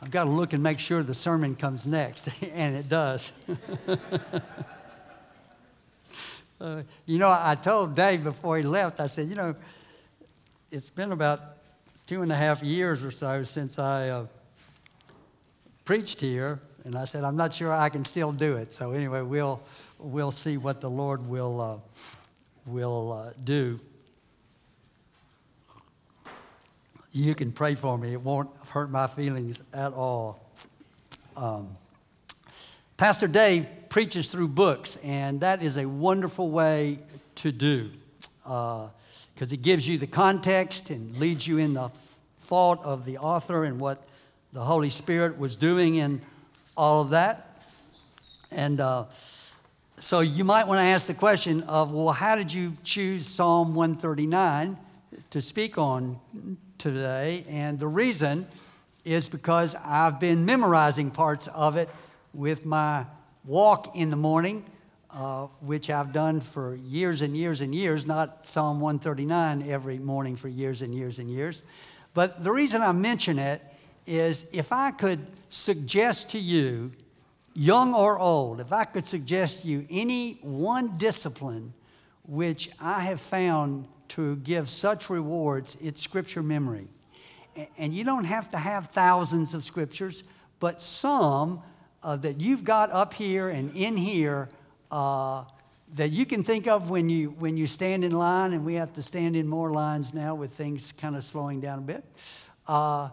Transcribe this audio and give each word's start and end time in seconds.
I've 0.00 0.10
got 0.10 0.24
to 0.24 0.30
look 0.30 0.52
and 0.52 0.62
make 0.62 0.78
sure 0.78 1.02
the 1.02 1.14
sermon 1.14 1.56
comes 1.56 1.86
next, 1.86 2.28
and 2.52 2.76
it 2.76 2.88
does. 2.88 3.32
uh, 6.60 6.82
you 7.04 7.18
know, 7.18 7.30
I 7.30 7.56
told 7.56 7.94
Dave 7.96 8.22
before 8.22 8.56
he 8.58 8.62
left, 8.62 9.00
I 9.00 9.08
said, 9.08 9.28
you 9.28 9.34
know, 9.34 9.56
it's 10.70 10.90
been 10.90 11.12
about 11.12 11.40
two 12.06 12.22
and 12.22 12.30
a 12.30 12.36
half 12.36 12.62
years 12.62 13.02
or 13.02 13.10
so 13.10 13.42
since 13.42 13.78
I 13.78 14.08
uh, 14.10 14.26
preached 15.84 16.20
here, 16.20 16.60
and 16.84 16.94
I 16.94 17.04
said, 17.04 17.24
I'm 17.24 17.36
not 17.36 17.52
sure 17.52 17.72
I 17.72 17.88
can 17.88 18.04
still 18.04 18.30
do 18.30 18.56
it. 18.56 18.72
So, 18.72 18.92
anyway, 18.92 19.22
we'll, 19.22 19.60
we'll 19.98 20.30
see 20.30 20.56
what 20.58 20.80
the 20.80 20.90
Lord 20.90 21.26
will, 21.26 21.60
uh, 21.60 21.76
will 22.66 23.12
uh, 23.12 23.32
do. 23.42 23.80
You 27.12 27.34
can 27.34 27.52
pray 27.52 27.74
for 27.74 27.96
me. 27.96 28.12
It 28.12 28.20
won't 28.20 28.50
hurt 28.70 28.90
my 28.90 29.06
feelings 29.06 29.62
at 29.72 29.92
all. 29.92 30.40
Um, 31.36 31.76
Pastor 32.96 33.28
Dave 33.28 33.66
preaches 33.88 34.28
through 34.28 34.48
books, 34.48 34.96
and 35.02 35.40
that 35.40 35.62
is 35.62 35.76
a 35.76 35.86
wonderful 35.86 36.50
way 36.50 36.98
to 37.36 37.52
do 37.52 37.90
because 38.42 39.52
uh, 39.52 39.54
it 39.54 39.62
gives 39.62 39.86
you 39.86 39.98
the 39.98 40.06
context 40.06 40.90
and 40.90 41.16
leads 41.18 41.46
you 41.46 41.58
in 41.58 41.74
the 41.74 41.90
thought 42.42 42.82
of 42.84 43.04
the 43.04 43.18
author 43.18 43.64
and 43.64 43.78
what 43.78 44.02
the 44.52 44.60
Holy 44.60 44.90
Spirit 44.90 45.38
was 45.38 45.56
doing 45.56 45.96
in 45.96 46.20
all 46.76 47.02
of 47.02 47.10
that. 47.10 47.62
And 48.50 48.80
uh, 48.80 49.04
so 49.98 50.20
you 50.20 50.44
might 50.44 50.66
want 50.66 50.78
to 50.78 50.84
ask 50.84 51.06
the 51.06 51.14
question 51.14 51.62
of, 51.64 51.92
well, 51.92 52.12
how 52.12 52.36
did 52.36 52.52
you 52.52 52.76
choose 52.82 53.26
Psalm 53.26 53.74
139 53.74 54.76
to 55.30 55.40
speak 55.40 55.76
on 55.76 56.18
today, 56.78 57.44
and 57.48 57.78
the 57.78 57.88
reason 57.88 58.46
is 59.04 59.28
because 59.28 59.74
I've 59.74 60.20
been 60.20 60.44
memorizing 60.44 61.10
parts 61.10 61.48
of 61.48 61.76
it 61.76 61.88
with 62.32 62.64
my 62.64 63.06
walk 63.44 63.96
in 63.96 64.10
the 64.10 64.16
morning, 64.16 64.64
uh, 65.10 65.46
which 65.60 65.90
I've 65.90 66.12
done 66.12 66.40
for 66.40 66.74
years 66.76 67.22
and 67.22 67.36
years 67.36 67.60
and 67.60 67.74
years, 67.74 68.06
not 68.06 68.44
Psalm 68.44 68.80
139 68.80 69.68
every 69.68 69.98
morning 69.98 70.36
for 70.36 70.48
years 70.48 70.82
and 70.82 70.94
years 70.94 71.18
and 71.18 71.30
years. 71.30 71.62
But 72.14 72.44
the 72.44 72.52
reason 72.52 72.82
I 72.82 72.92
mention 72.92 73.38
it 73.38 73.62
is 74.06 74.46
if 74.52 74.72
I 74.72 74.90
could 74.90 75.26
suggest 75.48 76.30
to 76.30 76.38
you, 76.38 76.92
young 77.54 77.94
or 77.94 78.18
old, 78.18 78.60
if 78.60 78.72
I 78.72 78.84
could 78.84 79.04
suggest 79.04 79.62
to 79.62 79.68
you 79.68 79.86
any 79.90 80.38
one 80.42 80.96
discipline 80.98 81.72
which 82.24 82.70
I 82.78 83.00
have 83.00 83.20
found 83.20 83.88
to 84.08 84.36
give 84.36 84.70
such 84.70 85.10
rewards, 85.10 85.76
it's 85.80 86.02
scripture 86.02 86.42
memory. 86.42 86.88
And 87.76 87.92
you 87.92 88.04
don't 88.04 88.24
have 88.24 88.50
to 88.52 88.58
have 88.58 88.88
thousands 88.88 89.54
of 89.54 89.64
scriptures, 89.64 90.24
but 90.60 90.80
some 90.80 91.62
uh, 92.02 92.16
that 92.16 92.40
you've 92.40 92.64
got 92.64 92.90
up 92.90 93.14
here 93.14 93.48
and 93.48 93.74
in 93.74 93.96
here 93.96 94.48
uh, 94.90 95.44
that 95.94 96.10
you 96.10 96.26
can 96.26 96.42
think 96.42 96.66
of 96.66 96.90
when 96.90 97.08
you, 97.08 97.30
when 97.38 97.56
you 97.56 97.66
stand 97.66 98.04
in 98.04 98.12
line, 98.12 98.52
and 98.52 98.64
we 98.64 98.74
have 98.74 98.92
to 98.94 99.02
stand 99.02 99.36
in 99.36 99.48
more 99.48 99.72
lines 99.72 100.12
now 100.12 100.34
with 100.34 100.52
things 100.52 100.92
kind 100.92 101.16
of 101.16 101.24
slowing 101.24 101.60
down 101.60 101.78
a 101.78 101.82
bit. 101.82 102.04
Uh, 102.66 103.08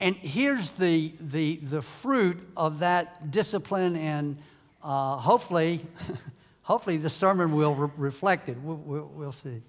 and 0.00 0.16
here's 0.16 0.72
the, 0.72 1.12
the, 1.20 1.56
the 1.56 1.82
fruit 1.82 2.38
of 2.56 2.80
that 2.80 3.30
discipline, 3.30 3.96
and 3.96 4.38
uh, 4.82 5.16
hopefully, 5.16 5.80
hopefully 6.62 6.96
the 6.96 7.10
sermon 7.10 7.52
will 7.52 7.74
re- 7.74 7.90
reflect 7.96 8.48
it. 8.48 8.58
We'll, 8.58 8.76
we'll, 8.76 9.10
we'll 9.14 9.32
see. 9.32 9.62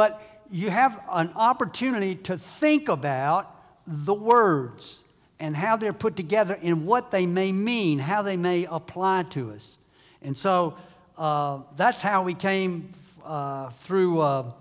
But 0.00 0.22
you 0.50 0.70
have 0.70 0.98
an 1.12 1.30
opportunity 1.36 2.14
to 2.14 2.38
think 2.38 2.88
about 2.88 3.54
the 3.86 4.14
words 4.14 5.04
and 5.38 5.54
how 5.54 5.76
they're 5.76 5.92
put 5.92 6.16
together 6.16 6.56
and 6.62 6.86
what 6.86 7.10
they 7.10 7.26
may 7.26 7.52
mean, 7.52 7.98
how 7.98 8.22
they 8.22 8.38
may 8.38 8.64
apply 8.64 9.24
to 9.24 9.52
us. 9.52 9.76
And 10.22 10.34
so 10.34 10.78
uh, 11.18 11.58
that's 11.76 12.00
how 12.00 12.22
we 12.22 12.32
came 12.32 12.92
uh, 13.26 13.68
through 13.68 14.22
uh, 14.22 14.52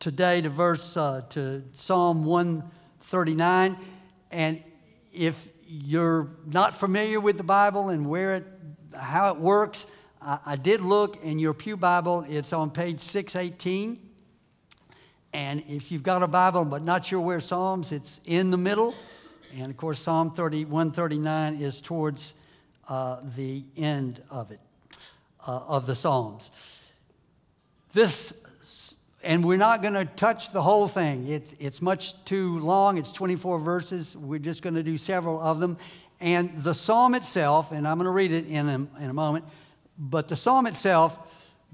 today 0.00 0.40
to 0.40 0.48
verse 0.48 0.96
uh, 0.96 1.22
to 1.28 1.62
Psalm 1.70 2.24
139. 2.24 3.76
And 4.32 4.64
if 5.14 5.48
you're 5.68 6.28
not 6.44 6.74
familiar 6.74 7.20
with 7.20 7.36
the 7.36 7.44
Bible 7.44 7.90
and 7.90 8.10
where 8.10 8.34
it, 8.34 8.46
how 8.98 9.30
it 9.32 9.38
works, 9.38 9.86
I, 10.20 10.40
I 10.44 10.56
did 10.56 10.80
look 10.80 11.22
in 11.22 11.38
your 11.38 11.54
Pew 11.54 11.76
Bible. 11.76 12.26
It's 12.28 12.52
on 12.52 12.72
page 12.72 12.98
618. 12.98 14.09
And 15.32 15.62
if 15.68 15.92
you've 15.92 16.02
got 16.02 16.22
a 16.22 16.28
Bible 16.28 16.64
but 16.64 16.82
not 16.82 17.04
sure 17.04 17.20
where 17.20 17.40
Psalms, 17.40 17.92
it's 17.92 18.20
in 18.24 18.50
the 18.50 18.56
middle. 18.56 18.94
And 19.58 19.70
of 19.70 19.76
course, 19.76 20.00
Psalm 20.00 20.32
30, 20.32 20.64
139 20.64 21.56
is 21.56 21.80
towards 21.80 22.34
uh, 22.88 23.18
the 23.36 23.62
end 23.76 24.22
of 24.30 24.50
it, 24.50 24.60
uh, 25.46 25.60
of 25.68 25.86
the 25.86 25.94
Psalms. 25.94 26.50
This, 27.92 28.32
and 29.22 29.44
we're 29.44 29.56
not 29.56 29.82
going 29.82 29.94
to 29.94 30.04
touch 30.04 30.52
the 30.52 30.62
whole 30.62 30.88
thing. 30.88 31.26
It's, 31.28 31.54
it's 31.58 31.82
much 31.82 32.24
too 32.24 32.58
long. 32.60 32.98
It's 32.98 33.12
24 33.12 33.58
verses. 33.60 34.16
We're 34.16 34.38
just 34.38 34.62
going 34.62 34.74
to 34.74 34.82
do 34.82 34.96
several 34.96 35.40
of 35.40 35.60
them. 35.60 35.76
And 36.20 36.62
the 36.62 36.74
psalm 36.74 37.14
itself, 37.14 37.72
and 37.72 37.88
I'm 37.88 37.96
going 37.96 38.04
to 38.04 38.10
read 38.10 38.32
it 38.32 38.46
in 38.46 38.68
a, 38.68 39.02
in 39.02 39.10
a 39.10 39.14
moment, 39.14 39.44
but 39.98 40.28
the 40.28 40.36
psalm 40.36 40.66
itself 40.66 41.18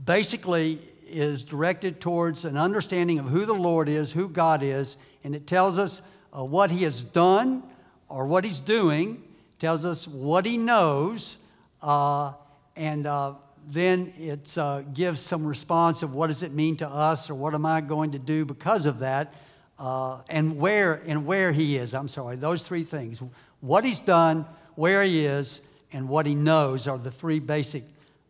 basically 0.04 0.80
is 1.06 1.44
directed 1.44 2.00
towards 2.00 2.44
an 2.44 2.56
understanding 2.56 3.18
of 3.18 3.26
who 3.26 3.46
the 3.46 3.54
Lord 3.54 3.88
is, 3.88 4.12
who 4.12 4.28
God 4.28 4.62
is, 4.62 4.96
and 5.24 5.34
it 5.34 5.46
tells 5.46 5.78
us 5.78 6.00
uh, 6.36 6.44
what 6.44 6.70
He 6.70 6.82
has 6.84 7.02
done 7.02 7.62
or 8.08 8.26
what 8.26 8.44
He's 8.44 8.60
doing, 8.60 9.22
tells 9.58 9.84
us 9.84 10.06
what 10.06 10.44
He 10.44 10.58
knows, 10.58 11.38
uh, 11.82 12.32
and 12.74 13.06
uh, 13.06 13.34
then 13.68 14.12
it 14.18 14.56
uh, 14.58 14.82
gives 14.82 15.20
some 15.20 15.46
response 15.46 16.02
of 16.02 16.14
what 16.14 16.28
does 16.28 16.42
it 16.42 16.52
mean 16.52 16.76
to 16.76 16.88
us 16.88 17.30
or 17.30 17.34
what 17.34 17.54
am 17.54 17.66
I 17.66 17.80
going 17.80 18.12
to 18.12 18.18
do 18.18 18.44
because 18.44 18.86
of 18.86 19.00
that, 19.00 19.34
uh, 19.78 20.20
and 20.28 20.58
where 20.58 20.94
and 21.06 21.26
where 21.26 21.52
He 21.52 21.76
is. 21.76 21.94
I'm 21.94 22.08
sorry, 22.08 22.36
those 22.36 22.62
three 22.62 22.84
things: 22.84 23.20
what 23.60 23.84
He's 23.84 24.00
done, 24.00 24.46
where 24.74 25.02
He 25.02 25.24
is, 25.24 25.62
and 25.92 26.08
what 26.08 26.26
He 26.26 26.34
knows 26.34 26.86
are 26.88 26.98
the 26.98 27.10
three 27.10 27.40
basic 27.40 27.84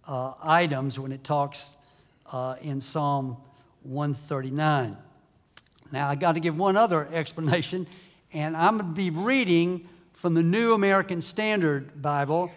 uh, 0.07 0.33
items 0.43 0.99
when 0.99 1.13
it 1.13 1.25
talks 1.25 1.76
uh, 2.33 2.57
in 2.61 2.81
Psalm 2.81 3.37
139. 3.83 4.97
Now, 5.93 6.09
I 6.09 6.15
got 6.15 6.33
to 6.33 6.41
give 6.41 6.57
one 6.59 6.77
other 6.77 7.07
explanation, 7.13 7.87
and 8.33 8.57
I'm 8.57 8.79
going 8.79 8.91
to 8.91 8.97
be 8.97 9.11
reading 9.11 9.89
from 10.13 10.35
the 10.35 10.43
New 10.43 10.73
American 10.75 11.21
Standard 11.21 12.03
Bible, 12.03 12.51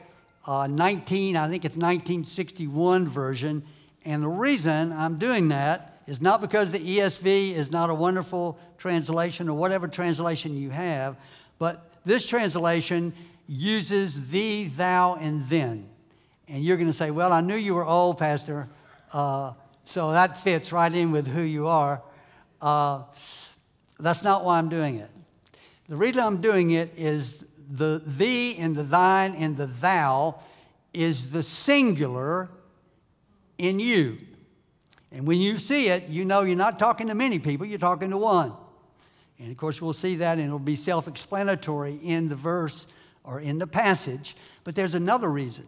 uh, 0.46 0.66
19, 0.68 1.36
I 1.36 1.48
think 1.48 1.66
it's 1.66 1.78
1961 1.78 3.08
version. 3.08 3.64
And 4.06 4.24
the 4.24 4.30
reason 4.30 4.92
I'm 4.94 5.18
doing 5.20 5.50
that 5.50 6.02
is 6.08 6.22
not 6.22 6.42
because 6.42 6.72
the 6.72 6.80
ESV 6.80 7.54
is 7.54 7.72
not 7.72 7.90
a 7.90 7.94
wonderful 7.94 8.58
translation 8.78 9.50
or 9.50 9.58
whatever 9.58 9.88
translation 9.88 10.58
you 10.58 10.70
have, 10.72 11.18
but 11.60 11.94
this 12.06 12.26
translation 12.26 13.14
uses 13.48 14.30
thee, 14.30 14.66
thou, 14.68 15.16
and 15.16 15.48
then. 15.50 15.88
And 16.48 16.64
you're 16.64 16.78
going 16.78 16.88
to 16.88 16.94
say, 16.94 17.12
Well, 17.12 17.32
I 17.32 17.42
knew 17.42 17.56
you 17.56 17.76
were 17.76 17.86
old, 17.86 18.18
Pastor. 18.18 18.70
Uh, 19.12 19.54
so 19.90 20.12
that 20.12 20.38
fits 20.38 20.72
right 20.72 20.94
in 20.94 21.12
with 21.12 21.26
who 21.26 21.42
you 21.42 21.66
are. 21.66 22.04
Uh, 22.62 23.02
that's 24.00 24.24
not 24.24 24.46
why 24.46 24.60
I'm 24.60 24.70
doing 24.70 25.00
it. 25.00 25.10
The 25.88 25.96
reason 25.96 26.22
I'm 26.22 26.42
doing 26.42 26.70
it 26.70 26.94
is 26.96 27.44
the 27.72 28.00
thee 28.06 28.56
and 28.58 28.76
the 28.76 28.84
thine 28.84 29.34
and 29.34 29.58
the 29.58 29.66
thou 29.66 30.44
is 30.94 31.32
the 31.32 31.42
singular 31.42 32.50
in 33.58 33.80
you. 33.80 34.20
And 35.12 35.26
when 35.26 35.40
you 35.40 35.58
see 35.58 35.88
it, 35.88 36.08
you 36.08 36.24
know 36.24 36.42
you're 36.42 36.56
not 36.56 36.78
talking 36.78 37.08
to 37.08 37.16
many 37.16 37.40
people, 37.40 37.66
you're 37.66 37.80
talking 37.80 38.12
to 38.12 38.18
one. 38.18 38.54
And 39.40 39.50
of 39.50 39.58
course, 39.58 39.82
we'll 39.82 39.94
see 39.94 40.18
that, 40.18 40.38
and 40.38 40.46
it'll 40.46 40.60
be 40.60 40.76
self 40.76 41.08
explanatory 41.08 41.96
in 41.96 42.28
the 42.28 42.36
verse 42.36 42.86
or 43.24 43.40
in 43.40 43.58
the 43.58 43.66
passage. 43.66 44.36
But 44.64 44.76
there's 44.76 44.94
another 44.94 45.30
reason 45.30 45.66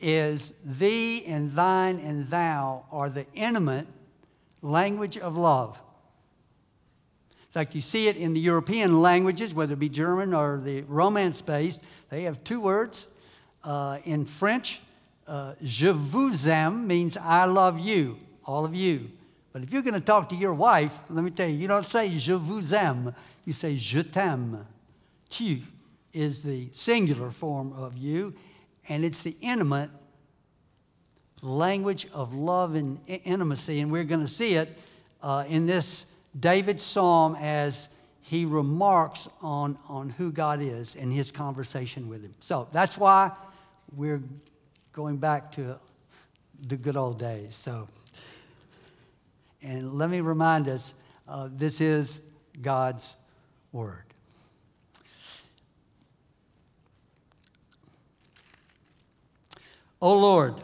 is 0.00 0.54
thee 0.64 1.24
and 1.26 1.52
thine 1.52 1.98
and 1.98 2.28
thou 2.28 2.84
are 2.90 3.08
the 3.08 3.26
intimate 3.34 3.86
language 4.62 5.18
of 5.18 5.36
love. 5.36 5.80
In 7.30 7.52
fact, 7.52 7.74
you 7.74 7.80
see 7.80 8.06
it 8.06 8.16
in 8.16 8.32
the 8.32 8.40
European 8.40 9.02
languages, 9.02 9.52
whether 9.52 9.72
it 9.72 9.80
be 9.80 9.88
German 9.88 10.32
or 10.32 10.60
the 10.62 10.82
Romance 10.82 11.42
based, 11.42 11.82
they 12.08 12.22
have 12.22 12.44
two 12.44 12.60
words. 12.60 13.08
Uh, 13.64 13.98
in 14.04 14.24
French, 14.24 14.80
uh, 15.26 15.54
je 15.62 15.92
vous 15.92 16.46
aime 16.46 16.86
means 16.86 17.16
I 17.16 17.44
love 17.46 17.78
you, 17.78 18.18
all 18.44 18.64
of 18.64 18.74
you. 18.74 19.08
But 19.52 19.62
if 19.62 19.72
you're 19.72 19.82
going 19.82 19.94
to 19.94 20.00
talk 20.00 20.28
to 20.28 20.36
your 20.36 20.54
wife, 20.54 20.92
let 21.08 21.24
me 21.24 21.30
tell 21.30 21.48
you, 21.48 21.56
you 21.56 21.66
don't 21.66 21.84
say 21.84 22.16
je 22.16 22.36
vous 22.36 22.72
aime, 22.72 23.14
you 23.44 23.52
say 23.52 23.74
je 23.74 24.02
t'aime. 24.02 24.64
Tu 25.28 25.62
is 26.12 26.42
the 26.42 26.68
singular 26.72 27.30
form 27.30 27.72
of 27.72 27.96
you, 27.96 28.34
and 28.88 29.04
it's 29.04 29.22
the 29.22 29.36
intimate 29.40 29.90
language 31.42 32.06
of 32.12 32.34
love 32.34 32.74
and 32.74 32.98
intimacy. 33.06 33.80
And 33.80 33.90
we're 33.90 34.04
going 34.04 34.20
to 34.20 34.28
see 34.28 34.54
it 34.54 34.76
uh, 35.22 35.44
in 35.48 35.66
this 35.66 36.06
David 36.38 36.80
psalm 36.80 37.36
as 37.40 37.88
he 38.22 38.44
remarks 38.44 39.28
on, 39.42 39.76
on 39.88 40.10
who 40.10 40.30
God 40.30 40.60
is 40.60 40.94
in 40.94 41.10
his 41.10 41.32
conversation 41.32 42.08
with 42.08 42.22
him. 42.22 42.34
So 42.40 42.68
that's 42.72 42.96
why 42.96 43.32
we're 43.96 44.22
going 44.92 45.16
back 45.16 45.50
to 45.52 45.78
the 46.68 46.76
good 46.76 46.96
old 46.96 47.18
days. 47.18 47.56
So, 47.56 47.88
and 49.62 49.98
let 49.98 50.10
me 50.10 50.20
remind 50.20 50.68
us 50.68 50.94
uh, 51.26 51.48
this 51.50 51.80
is 51.80 52.20
God's 52.60 53.16
word. 53.72 54.09
O 60.02 60.16
Lord, 60.16 60.54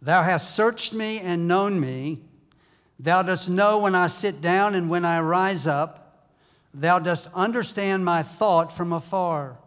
thou 0.00 0.22
hast 0.22 0.54
searched 0.54 0.92
me 0.92 1.18
and 1.20 1.48
known 1.48 1.80
me. 1.80 2.18
Thou 3.00 3.22
dost 3.22 3.48
know 3.48 3.80
when 3.80 3.94
I 3.94 4.06
sit 4.06 4.40
down 4.40 4.74
and 4.74 4.88
when 4.88 5.04
I 5.04 5.20
rise 5.20 5.66
up. 5.66 6.28
Thou 6.72 6.98
dost 6.98 7.28
understand 7.34 8.04
my 8.04 8.22
thought 8.22 8.72
from 8.72 8.92
afar. 8.92 9.58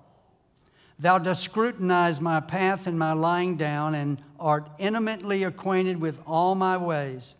Thou 1.00 1.18
dost 1.18 1.42
scrutinize 1.44 2.22
my 2.22 2.40
path 2.40 2.88
and 2.88 2.98
my 2.98 3.14
lying 3.14 3.58
down, 3.58 3.96
and 3.96 4.22
art 4.40 4.70
intimately 4.78 5.44
acquainted 5.44 6.00
with 6.00 6.22
all 6.28 6.56
my 6.56 6.78
ways. 6.78 7.36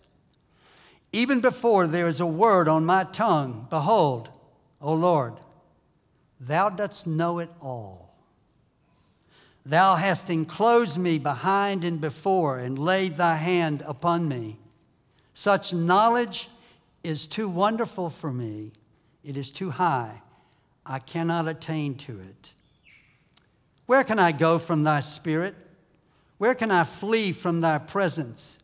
Even 1.14 1.42
before 1.42 1.88
there 1.88 2.08
is 2.08 2.20
a 2.20 2.26
word 2.26 2.68
on 2.68 2.86
my 2.86 3.04
tongue, 3.04 3.68
behold, 3.70 4.30
O 4.82 4.94
Lord, 4.94 5.34
thou 6.40 6.70
dost 6.70 7.06
know 7.06 7.40
it 7.40 7.50
all. 7.62 8.11
Thou 9.66 9.96
hast 9.96 10.30
enclosed 10.30 10.98
me 10.98 11.20
behind 11.20 11.86
and 11.86 12.02
before, 12.02 12.58
and 12.60 12.80
laid 12.80 13.18
thy 13.18 13.36
hand 13.36 13.84
upon 13.86 14.28
me. 14.28 14.58
Such 15.34 15.74
knowledge 15.74 16.50
is 17.04 17.28
too 17.28 17.48
wonderful 17.48 18.10
for 18.10 18.32
me. 18.32 18.72
It 19.24 19.38
is 19.38 19.52
too 19.52 19.70
high. 19.70 20.22
I 20.86 21.00
cannot 21.00 21.48
attain 21.48 21.96
to 21.96 22.20
it. 22.20 22.54
Where 23.86 24.04
can 24.04 24.20
I 24.20 24.32
go 24.32 24.58
from 24.58 24.84
thy 24.84 25.00
spirit? 25.00 25.56
Where 26.38 26.56
can 26.56 26.72
I 26.72 26.84
flee 26.84 27.32
from 27.32 27.62
thy 27.62 27.78
presence? 27.78 28.58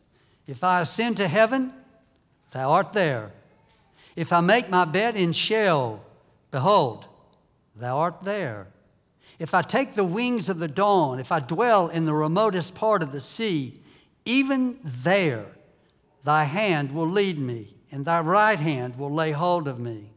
If 0.46 0.64
I 0.64 0.80
ascend 0.80 1.18
to 1.18 1.28
heaven, 1.28 1.72
thou 2.50 2.72
art 2.72 2.92
there. 2.92 3.30
If 4.16 4.32
I 4.32 4.40
make 4.40 4.68
my 4.68 4.84
bed 4.84 5.14
in 5.14 5.32
Sheol, 5.32 6.02
behold, 6.50 7.06
thou 7.76 7.98
art 7.98 8.22
there. 8.24 8.66
If 9.38 9.54
I 9.54 9.62
take 9.62 9.94
the 9.94 10.04
wings 10.04 10.48
of 10.48 10.58
the 10.58 10.68
dawn, 10.68 11.20
if 11.20 11.30
I 11.30 11.40
dwell 11.40 11.88
in 11.88 12.06
the 12.06 12.14
remotest 12.14 12.74
part 12.74 13.02
of 13.02 13.12
the 13.12 13.20
sea, 13.20 13.80
even 14.24 14.78
there 14.82 15.46
thy 16.24 16.44
hand 16.44 16.92
will 16.92 17.08
lead 17.08 17.38
me, 17.38 17.74
and 17.90 18.04
thy 18.04 18.20
right 18.20 18.58
hand 18.58 18.98
will 18.98 19.12
lay 19.12 19.30
hold 19.32 19.68
of 19.68 19.78
me. 19.78 20.10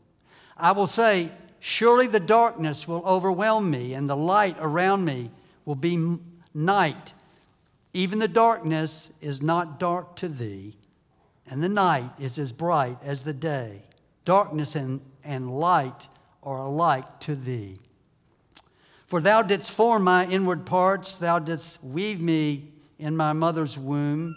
I 0.57 0.71
will 0.71 0.87
say, 0.87 1.31
Surely 1.63 2.07
the 2.07 2.19
darkness 2.19 2.87
will 2.87 3.03
overwhelm 3.05 3.69
me, 3.69 3.93
and 3.93 4.09
the 4.09 4.17
light 4.17 4.57
around 4.59 5.05
me 5.05 5.29
will 5.63 5.75
be 5.75 6.17
night. 6.55 7.13
Even 7.93 8.17
the 8.17 8.27
darkness 8.27 9.11
is 9.21 9.43
not 9.43 9.79
dark 9.79 10.15
to 10.15 10.27
thee, 10.27 10.75
and 11.45 11.61
the 11.61 11.69
night 11.69 12.09
is 12.19 12.39
as 12.39 12.51
bright 12.51 12.97
as 13.03 13.21
the 13.21 13.33
day. 13.33 13.83
Darkness 14.25 14.75
and, 14.75 15.01
and 15.23 15.55
light 15.55 16.07
are 16.41 16.57
alike 16.57 17.19
to 17.19 17.35
thee. 17.35 17.77
For 19.11 19.19
thou 19.19 19.41
didst 19.41 19.73
form 19.73 20.05
my 20.05 20.25
inward 20.25 20.65
parts, 20.65 21.17
thou 21.17 21.37
didst 21.37 21.83
weave 21.83 22.21
me 22.21 22.71
in 22.97 23.17
my 23.17 23.33
mother's 23.33 23.77
womb. 23.77 24.33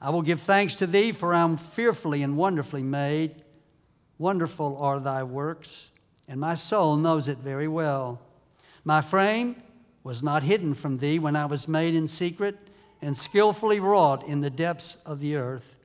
I 0.00 0.10
will 0.10 0.22
give 0.22 0.40
thanks 0.40 0.76
to 0.76 0.86
thee, 0.86 1.10
for 1.10 1.34
I 1.34 1.40
am 1.40 1.56
fearfully 1.56 2.22
and 2.22 2.36
wonderfully 2.36 2.84
made. 2.84 3.42
Wonderful 4.16 4.76
are 4.80 5.00
thy 5.00 5.24
works, 5.24 5.90
and 6.28 6.40
my 6.40 6.54
soul 6.54 6.94
knows 6.94 7.26
it 7.26 7.38
very 7.38 7.66
well. 7.66 8.20
My 8.84 9.00
frame 9.00 9.60
was 10.04 10.22
not 10.22 10.44
hidden 10.44 10.74
from 10.74 10.98
thee 10.98 11.18
when 11.18 11.34
I 11.34 11.46
was 11.46 11.66
made 11.66 11.96
in 11.96 12.06
secret 12.06 12.56
and 13.02 13.16
skillfully 13.16 13.80
wrought 13.80 14.22
in 14.22 14.42
the 14.42 14.48
depths 14.48 14.98
of 15.06 15.18
the 15.18 15.34
earth. 15.34 15.76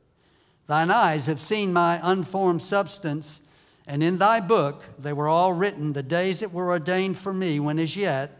Thine 0.67 0.91
eyes 0.91 1.25
have 1.25 1.41
seen 1.41 1.73
my 1.73 1.99
unformed 2.03 2.61
substance 2.61 3.41
and 3.87 4.01
in 4.01 4.17
thy 4.17 4.39
book 4.39 4.83
they 4.97 5.13
were 5.13 5.27
all 5.27 5.53
written, 5.53 5.93
the 5.93 6.03
days 6.03 6.39
that 6.39 6.53
were 6.53 6.69
ordained 6.69 7.17
for 7.17 7.33
me, 7.33 7.59
when 7.59 7.79
as 7.79 7.95
yet 7.95 8.39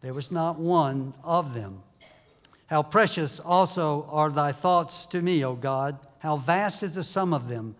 there 0.00 0.14
was 0.14 0.30
not 0.30 0.58
one 0.58 1.14
of 1.22 1.54
them. 1.54 1.82
How 2.66 2.82
precious 2.82 3.40
also 3.40 4.08
are 4.10 4.30
thy 4.30 4.52
thoughts 4.52 5.06
to 5.06 5.20
me, 5.20 5.44
O 5.44 5.54
God! 5.54 5.98
How 6.18 6.36
vast 6.36 6.82
is 6.82 6.94
the 6.94 7.02
sum 7.02 7.32
of 7.32 7.48
them! 7.48 7.74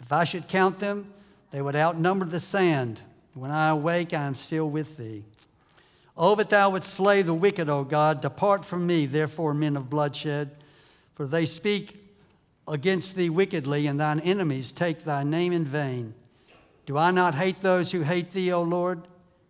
If 0.00 0.12
I 0.12 0.24
should 0.24 0.48
count 0.48 0.80
them, 0.80 1.12
they 1.50 1.62
would 1.62 1.76
outnumber 1.76 2.24
the 2.24 2.40
sand. 2.40 3.00
When 3.34 3.50
I 3.50 3.68
awake, 3.68 4.12
I 4.12 4.24
am 4.24 4.34
still 4.34 4.68
with 4.68 4.96
thee. 4.96 5.24
Oh, 6.16 6.34
that 6.36 6.50
thou 6.50 6.70
wouldst 6.70 6.94
slay 6.94 7.22
the 7.22 7.34
wicked, 7.34 7.68
O 7.68 7.84
God. 7.84 8.20
Depart 8.20 8.64
from 8.64 8.86
me, 8.86 9.06
therefore, 9.06 9.54
men 9.54 9.76
of 9.76 9.90
bloodshed, 9.90 10.50
for 11.14 11.26
they 11.26 11.46
speak 11.46 12.04
against 12.68 13.16
thee 13.16 13.30
wickedly, 13.30 13.86
and 13.86 13.98
thine 13.98 14.20
enemies 14.20 14.72
take 14.72 15.04
thy 15.04 15.22
name 15.22 15.52
in 15.52 15.64
vain. 15.64 16.14
Do 16.86 16.98
I 16.98 17.10
not 17.10 17.34
hate 17.34 17.60
those 17.60 17.90
who 17.90 18.02
hate 18.02 18.32
thee, 18.32 18.52
O 18.52 18.62
Lord? 18.62 19.02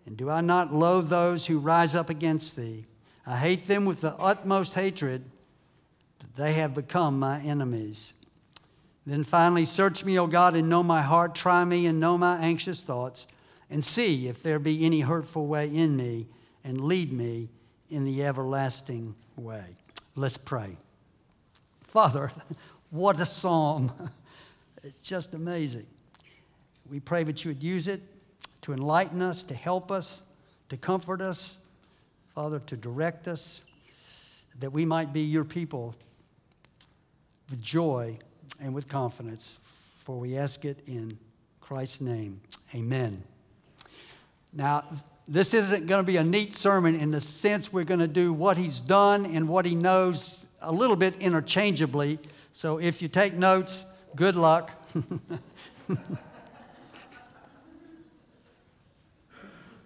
And 0.06 0.16
do 0.16 0.30
I 0.30 0.40
not 0.40 0.72
loathe 0.72 1.08
those 1.08 1.46
who 1.46 1.58
rise 1.58 1.94
up 1.94 2.10
against 2.10 2.56
thee? 2.56 2.86
I 3.26 3.36
hate 3.36 3.66
them 3.66 3.86
with 3.86 4.02
the 4.02 4.14
utmost 4.14 4.74
hatred, 4.74 5.24
they 6.36 6.54
have 6.54 6.74
become 6.74 7.18
my 7.18 7.40
enemies. 7.40 8.12
Then 9.06 9.24
finally, 9.24 9.64
search 9.64 10.04
me, 10.04 10.18
O 10.18 10.26
God, 10.26 10.56
and 10.56 10.68
know 10.68 10.82
my 10.82 11.02
heart. 11.02 11.34
Try 11.34 11.64
me 11.64 11.86
and 11.86 12.00
know 12.00 12.18
my 12.18 12.38
anxious 12.38 12.82
thoughts, 12.82 13.26
and 13.70 13.84
see 13.84 14.28
if 14.28 14.42
there 14.42 14.58
be 14.58 14.84
any 14.84 15.00
hurtful 15.00 15.46
way 15.46 15.68
in 15.68 15.96
me, 15.96 16.26
and 16.64 16.80
lead 16.80 17.12
me 17.12 17.50
in 17.88 18.04
the 18.04 18.24
everlasting 18.24 19.14
way. 19.36 19.64
Let's 20.16 20.38
pray. 20.38 20.76
Father, 21.82 22.32
what 22.90 23.20
a 23.20 23.26
psalm! 23.26 23.92
It's 24.86 25.00
just 25.00 25.32
amazing. 25.32 25.86
We 26.90 27.00
pray 27.00 27.24
that 27.24 27.44
you 27.44 27.50
would 27.50 27.62
use 27.62 27.88
it 27.88 28.02
to 28.62 28.72
enlighten 28.72 29.22
us, 29.22 29.42
to 29.44 29.54
help 29.54 29.90
us, 29.90 30.24
to 30.68 30.76
comfort 30.76 31.20
us, 31.20 31.58
Father, 32.34 32.58
to 32.60 32.76
direct 32.76 33.28
us, 33.28 33.62
that 34.60 34.72
we 34.72 34.84
might 34.84 35.12
be 35.12 35.20
your 35.20 35.44
people 35.44 35.94
with 37.50 37.62
joy 37.62 38.18
and 38.60 38.74
with 38.74 38.88
confidence. 38.88 39.58
For 39.98 40.18
we 40.18 40.36
ask 40.36 40.64
it 40.64 40.78
in 40.86 41.18
Christ's 41.60 42.00
name. 42.00 42.40
Amen. 42.74 43.22
Now, 44.52 44.84
this 45.26 45.54
isn't 45.54 45.86
going 45.86 46.04
to 46.04 46.06
be 46.06 46.18
a 46.18 46.24
neat 46.24 46.54
sermon 46.54 46.94
in 46.94 47.10
the 47.10 47.20
sense 47.20 47.72
we're 47.72 47.84
going 47.84 48.00
to 48.00 48.08
do 48.08 48.32
what 48.32 48.56
he's 48.56 48.80
done 48.80 49.26
and 49.26 49.48
what 49.48 49.64
he 49.64 49.74
knows 49.74 50.46
a 50.60 50.72
little 50.72 50.96
bit 50.96 51.14
interchangeably. 51.20 52.18
So 52.52 52.78
if 52.78 53.00
you 53.00 53.08
take 53.08 53.34
notes, 53.34 53.84
good 54.14 54.36
luck. 54.36 54.70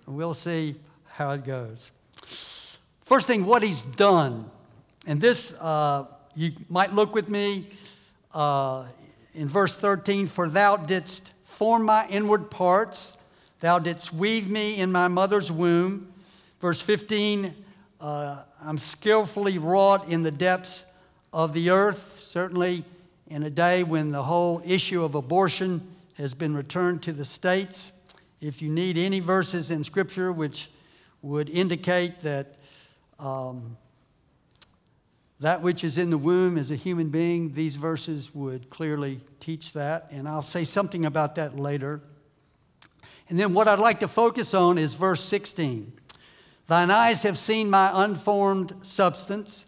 We'll 0.08 0.32
see 0.32 0.74
how 1.04 1.32
it 1.32 1.44
goes. 1.44 1.90
First 3.02 3.26
thing, 3.26 3.44
what 3.44 3.62
he's 3.62 3.82
done. 3.82 4.50
And 5.06 5.20
this, 5.20 5.52
uh, 5.60 6.06
you 6.34 6.52
might 6.70 6.94
look 6.94 7.14
with 7.14 7.28
me 7.28 7.66
uh, 8.32 8.86
in 9.34 9.48
verse 9.48 9.74
13 9.74 10.26
For 10.26 10.48
thou 10.48 10.78
didst 10.78 11.32
form 11.44 11.84
my 11.84 12.08
inward 12.08 12.50
parts, 12.50 13.18
thou 13.60 13.78
didst 13.78 14.14
weave 14.14 14.48
me 14.48 14.78
in 14.78 14.90
my 14.90 15.08
mother's 15.08 15.52
womb. 15.52 16.10
Verse 16.62 16.80
15, 16.80 17.54
uh, 18.00 18.42
I'm 18.64 18.78
skillfully 18.78 19.58
wrought 19.58 20.08
in 20.08 20.22
the 20.22 20.30
depths 20.30 20.86
of 21.34 21.52
the 21.52 21.68
earth. 21.68 22.18
Certainly, 22.20 22.82
in 23.26 23.42
a 23.42 23.50
day 23.50 23.82
when 23.82 24.08
the 24.08 24.22
whole 24.22 24.62
issue 24.64 25.04
of 25.04 25.14
abortion 25.14 25.86
has 26.16 26.32
been 26.32 26.56
returned 26.56 27.02
to 27.02 27.12
the 27.12 27.26
states. 27.26 27.92
If 28.40 28.62
you 28.62 28.68
need 28.68 28.96
any 28.96 29.20
verses 29.20 29.70
in 29.70 29.82
Scripture 29.82 30.32
which 30.32 30.70
would 31.22 31.50
indicate 31.50 32.22
that 32.22 32.54
um, 33.18 33.76
that 35.40 35.62
which 35.62 35.84
is 35.84 35.98
in 35.98 36.10
the 36.10 36.18
womb 36.18 36.56
is 36.56 36.70
a 36.70 36.76
human 36.76 37.08
being, 37.08 37.52
these 37.54 37.76
verses 37.76 38.34
would 38.34 38.70
clearly 38.70 39.20
teach 39.38 39.72
that. 39.72 40.08
And 40.10 40.28
I'll 40.28 40.42
say 40.42 40.64
something 40.64 41.06
about 41.06 41.36
that 41.36 41.56
later. 41.56 42.00
And 43.28 43.38
then 43.38 43.54
what 43.54 43.68
I'd 43.68 43.78
like 43.78 44.00
to 44.00 44.08
focus 44.08 44.52
on 44.54 44.78
is 44.78 44.94
verse 44.94 45.22
16. 45.24 45.92
Thine 46.66 46.90
eyes 46.90 47.22
have 47.22 47.38
seen 47.38 47.70
my 47.70 47.90
unformed 48.04 48.74
substance, 48.82 49.66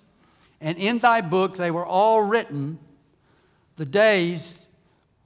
and 0.61 0.77
in 0.77 0.99
thy 0.99 1.21
book 1.21 1.57
they 1.57 1.71
were 1.71 1.87
all 1.87 2.23
written, 2.23 2.79
the 3.77 3.87
days 3.87 4.67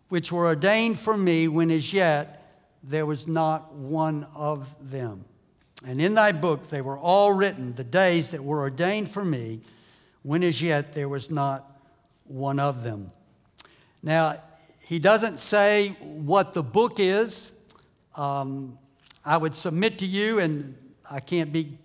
which 0.09 0.31
were 0.31 0.47
ordained 0.47 0.99
for 0.99 1.17
me 1.17 1.49
when 1.49 1.71
as 1.71 1.93
yet 1.93 2.34
there 2.87 3.07
was 3.07 3.27
not 3.27 3.75
one 3.75 4.27
of 4.35 4.75
them. 4.91 5.25
And 5.87 6.01
in 6.01 6.15
thy 6.15 6.33
book 6.33 6.69
they 6.69 6.81
were 6.81 6.99
all 6.99 7.33
written, 7.33 7.75
the 7.75 7.85
days 7.85 8.31
that 8.31 8.43
were 8.43 8.61
ordained 8.61 9.11
for 9.11 9.25
me, 9.25 9.61
when 10.23 10.43
as 10.43 10.61
yet 10.63 10.93
there 10.93 11.09
was 11.09 11.31
not 11.31 11.81
one 12.25 12.59
of 12.59 12.83
them. 12.83 13.11
Now, 14.03 14.37
he 14.81 14.99
doesn't 14.99 15.39
say 15.39 15.97
what 16.01 16.55
the 16.55 16.63
book 16.63 16.99
is. 16.99 17.53
um, 18.17 18.79
I 19.25 19.39
would 19.39 19.55
submit 19.55 19.99
to 20.01 20.07
you, 20.07 20.39
and 20.39 20.77
I 21.11 21.21
can't 21.21 21.53
be 21.53 21.79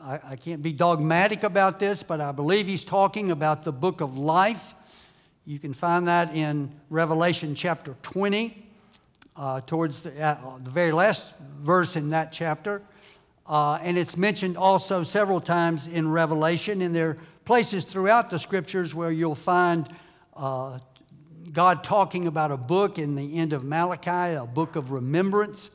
I, 0.00 0.20
I, 0.30 0.36
can't 0.36 0.62
be 0.62 0.72
dogmatic 0.72 1.44
about 1.44 1.78
this, 1.78 2.02
but 2.02 2.20
I 2.20 2.32
believe 2.32 2.66
he's 2.66 2.84
talking 2.84 3.30
about 3.30 3.62
the 3.62 3.70
book 3.70 4.00
of 4.00 4.18
life. 4.18 4.74
You 5.44 5.60
can 5.60 5.72
find 5.72 6.08
that 6.08 6.34
in 6.34 6.72
Revelation 6.90 7.54
chapter 7.54 7.94
20, 8.02 8.61
uh, 9.36 9.60
towards 9.62 10.00
the, 10.00 10.22
uh, 10.22 10.58
the, 10.58 10.70
very 10.70 10.92
last 10.92 11.36
verse 11.58 11.96
in 11.96 12.10
that 12.10 12.32
chapter. 12.32 12.82
Uh, 13.46 13.78
and 13.82 13.98
it's 13.98 14.16
mentioned 14.16 14.56
also 14.56 15.02
several 15.02 15.40
times 15.40 15.88
in 15.88 16.08
Revelation, 16.08 16.82
and 16.82 16.94
there 16.94 17.10
are 17.10 17.18
places 17.44 17.84
throughout 17.84 18.30
the 18.30 18.38
scriptures 18.38 18.94
where 18.94 19.10
you'll 19.10 19.34
find 19.34 19.88
uh, 20.36 20.78
God 21.52 21.82
talking 21.82 22.26
about 22.26 22.52
a 22.52 22.56
book 22.56 22.98
in 22.98 23.14
the 23.14 23.36
end 23.36 23.52
of 23.52 23.64
Malachi, 23.64 24.34
a 24.34 24.46
book 24.46 24.76
of 24.76 24.90
remembrance. 24.90 25.70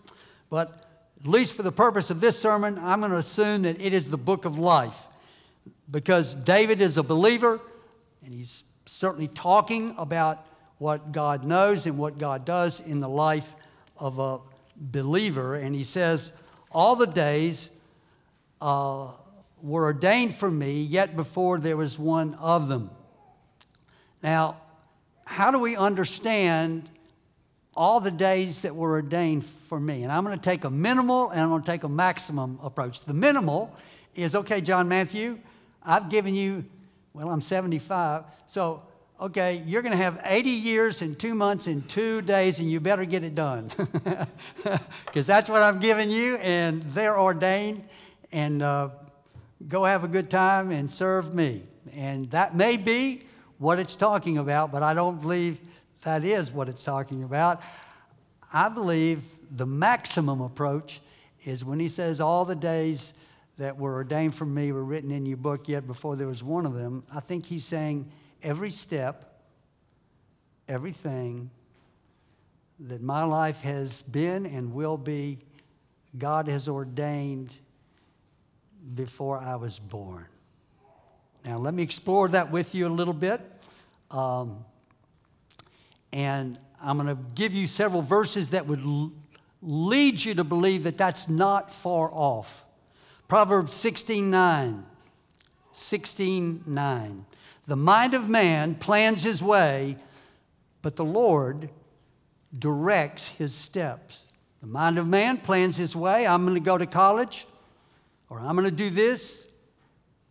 But 0.49 0.85
at 1.19 1.27
least 1.27 1.53
for 1.53 1.63
the 1.63 1.71
purpose 1.71 2.09
of 2.09 2.21
this 2.21 2.39
sermon, 2.39 2.77
I'm 2.79 2.99
going 2.99 3.11
to 3.11 3.17
assume 3.17 3.63
that 3.63 3.79
it 3.81 3.93
is 3.93 4.07
the 4.07 4.17
book 4.17 4.45
of 4.45 4.57
life 4.57 5.07
because 5.89 6.35
David 6.35 6.81
is 6.81 6.97
a 6.97 7.03
believer 7.03 7.59
and 8.23 8.33
he's 8.33 8.63
certainly 8.85 9.27
talking 9.27 9.93
about 9.97 10.45
what 10.77 11.11
God 11.11 11.43
knows 11.43 11.85
and 11.85 11.97
what 11.97 12.17
God 12.17 12.45
does 12.45 12.79
in 12.79 12.99
the 12.99 13.09
life 13.09 13.55
of 13.97 14.19
a 14.19 14.39
believer. 14.75 15.55
And 15.55 15.75
he 15.75 15.83
says, 15.83 16.31
All 16.71 16.95
the 16.95 17.07
days 17.07 17.69
uh, 18.61 19.11
were 19.61 19.85
ordained 19.85 20.35
for 20.35 20.51
me, 20.51 20.81
yet 20.81 21.15
before 21.15 21.59
there 21.59 21.77
was 21.77 21.97
one 21.97 22.35
of 22.35 22.67
them. 22.67 22.91
Now, 24.21 24.57
how 25.25 25.51
do 25.51 25.59
we 25.59 25.75
understand 25.75 26.89
all 27.77 27.99
the 27.99 28.11
days 28.11 28.63
that 28.63 28.75
were 28.75 28.93
ordained 28.93 29.45
for 29.45 29.79
me. 29.79 30.01
And 30.01 30.11
I'm 30.11 30.23
going 30.23 30.35
to 30.35 30.43
take 30.43 30.63
a 30.63 30.69
minimal 30.69 31.29
and 31.29 31.39
I'm 31.39 31.49
going 31.49 31.61
to 31.61 31.71
take 31.71 31.83
a 31.83 31.89
maximum 31.89 32.57
approach. 32.63 33.01
The 33.01 33.13
minimal 33.13 33.73
is 34.15 34.35
okay, 34.35 34.59
John 34.61 34.87
Matthew, 34.87 35.37
I've 35.83 36.09
given 36.09 36.33
you, 36.33 36.65
well, 37.13 37.29
I'm 37.29 37.39
75. 37.39 38.23
So, 38.47 38.83
okay, 39.19 39.63
you're 39.65 39.81
going 39.81 39.97
to 39.97 40.03
have 40.03 40.19
80 40.23 40.49
years 40.49 41.01
and 41.01 41.17
two 41.17 41.33
months 41.33 41.67
and 41.67 41.87
two 41.89 42.21
days, 42.21 42.59
and 42.59 42.69
you 42.69 42.79
better 42.79 43.05
get 43.05 43.23
it 43.23 43.35
done. 43.35 43.71
Because 45.05 45.25
that's 45.25 45.49
what 45.49 45.63
I'm 45.63 45.79
giving 45.79 46.11
you, 46.11 46.35
and 46.37 46.83
they're 46.83 47.17
ordained. 47.19 47.83
And 48.31 48.61
uh, 48.61 48.89
go 49.67 49.85
have 49.85 50.03
a 50.03 50.07
good 50.07 50.29
time 50.29 50.71
and 50.71 50.91
serve 50.91 51.33
me. 51.33 51.63
And 51.93 52.29
that 52.31 52.55
may 52.55 52.77
be 52.77 53.21
what 53.57 53.79
it's 53.79 53.95
talking 53.95 54.37
about, 54.37 54.71
but 54.71 54.83
I 54.83 54.93
don't 54.93 55.19
believe 55.21 55.59
that 56.03 56.23
is 56.23 56.51
what 56.51 56.69
it's 56.69 56.83
talking 56.83 57.23
about. 57.23 57.61
I 58.53 58.69
believe 58.69 59.23
the 59.49 59.65
maximum 59.65 60.41
approach 60.41 61.01
is 61.45 61.65
when 61.65 61.79
he 61.79 61.89
says, 61.89 62.21
All 62.21 62.45
the 62.45 62.55
days 62.55 63.13
that 63.57 63.77
were 63.77 63.93
ordained 63.93 64.35
for 64.35 64.45
me 64.45 64.71
were 64.71 64.83
written 64.83 65.09
in 65.09 65.25
your 65.25 65.37
book, 65.37 65.67
yet 65.67 65.87
before 65.87 66.15
there 66.15 66.27
was 66.27 66.43
one 66.43 66.65
of 66.65 66.73
them. 66.73 67.03
I 67.13 67.21
think 67.21 67.45
he's 67.45 67.65
saying 67.65 68.11
every 68.43 68.71
step, 68.71 69.41
everything 70.67 71.49
that 72.79 73.01
my 73.01 73.23
life 73.23 73.61
has 73.61 74.01
been 74.03 74.45
and 74.45 74.73
will 74.73 74.97
be, 74.97 75.39
God 76.17 76.47
has 76.47 76.67
ordained 76.67 77.53
before 78.93 79.39
I 79.39 79.55
was 79.55 79.79
born. 79.79 80.25
Now, 81.43 81.57
let 81.57 81.73
me 81.73 81.83
explore 81.83 82.27
that 82.29 82.51
with 82.51 82.75
you 82.75 82.87
a 82.87 82.89
little 82.89 83.13
bit. 83.13 83.41
Um, 84.11 84.65
and 86.11 86.57
I'm 86.81 86.97
going 86.97 87.15
to 87.15 87.21
give 87.35 87.53
you 87.53 87.67
several 87.67 88.01
verses 88.01 88.49
that 88.49 88.67
would 88.67 88.83
lead 89.61 90.23
you 90.23 90.35
to 90.35 90.43
believe 90.43 90.83
that 90.83 90.97
that's 90.97 91.27
not 91.27 91.73
far 91.73 92.09
off. 92.11 92.65
Proverbs 93.27 93.73
16 93.73 94.29
9. 94.29 94.85
16 95.71 96.63
9. 96.65 97.25
The 97.67 97.75
mind 97.75 98.13
of 98.13 98.29
man 98.29 98.75
plans 98.75 99.21
his 99.23 99.43
way, 99.43 99.97
but 100.81 100.95
the 100.95 101.05
Lord 101.05 101.69
directs 102.57 103.27
his 103.27 103.53
steps. 103.53 104.31
The 104.61 104.67
mind 104.67 104.97
of 104.97 105.07
man 105.07 105.37
plans 105.37 105.75
his 105.75 105.95
way. 105.95 106.25
I'm 106.25 106.43
going 106.43 106.55
to 106.55 106.61
go 106.61 106.77
to 106.77 106.85
college, 106.85 107.45
or 108.29 108.39
I'm 108.39 108.55
going 108.55 108.69
to 108.69 108.75
do 108.75 108.89
this, 108.89 109.45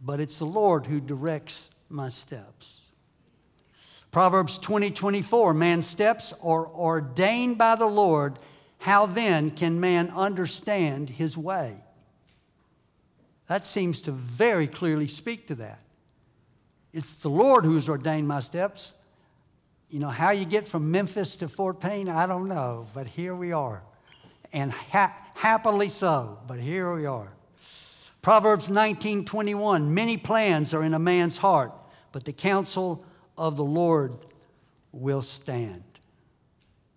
but 0.00 0.18
it's 0.18 0.38
the 0.38 0.46
Lord 0.46 0.86
who 0.86 0.98
directs 0.98 1.70
my 1.90 2.08
steps. 2.08 2.80
Proverbs 4.10 4.58
20 4.58 4.92
24, 4.92 5.52
man's 5.52 5.86
steps 5.86 6.32
are 6.42 6.66
ordained 6.66 7.58
by 7.58 7.76
the 7.76 7.86
Lord. 7.86 8.38
How 8.78 9.04
then 9.04 9.50
can 9.50 9.78
man 9.78 10.08
understand 10.08 11.10
his 11.10 11.36
way? 11.36 11.76
That 13.46 13.66
seems 13.66 14.00
to 14.02 14.12
very 14.12 14.66
clearly 14.66 15.06
speak 15.06 15.48
to 15.48 15.54
that. 15.56 15.80
It's 16.96 17.12
the 17.16 17.28
Lord 17.28 17.66
who 17.66 17.74
has 17.74 17.90
ordained 17.90 18.26
my 18.26 18.40
steps. 18.40 18.94
You 19.90 19.98
know, 19.98 20.08
how 20.08 20.30
you 20.30 20.46
get 20.46 20.66
from 20.66 20.90
Memphis 20.90 21.36
to 21.36 21.46
Fort 21.46 21.78
Payne, 21.78 22.08
I 22.08 22.26
don't 22.26 22.48
know, 22.48 22.86
but 22.94 23.06
here 23.06 23.34
we 23.34 23.52
are. 23.52 23.82
And 24.50 24.72
ha- 24.72 25.14
happily 25.34 25.90
so, 25.90 26.38
but 26.48 26.58
here 26.58 26.94
we 26.94 27.04
are. 27.04 27.28
Proverbs 28.22 28.70
19 28.70 29.26
21, 29.26 29.92
many 29.92 30.16
plans 30.16 30.72
are 30.72 30.82
in 30.82 30.94
a 30.94 30.98
man's 30.98 31.36
heart, 31.36 31.70
but 32.12 32.24
the 32.24 32.32
counsel 32.32 33.04
of 33.36 33.58
the 33.58 33.64
Lord 33.64 34.16
will 34.90 35.20
stand. 35.20 35.84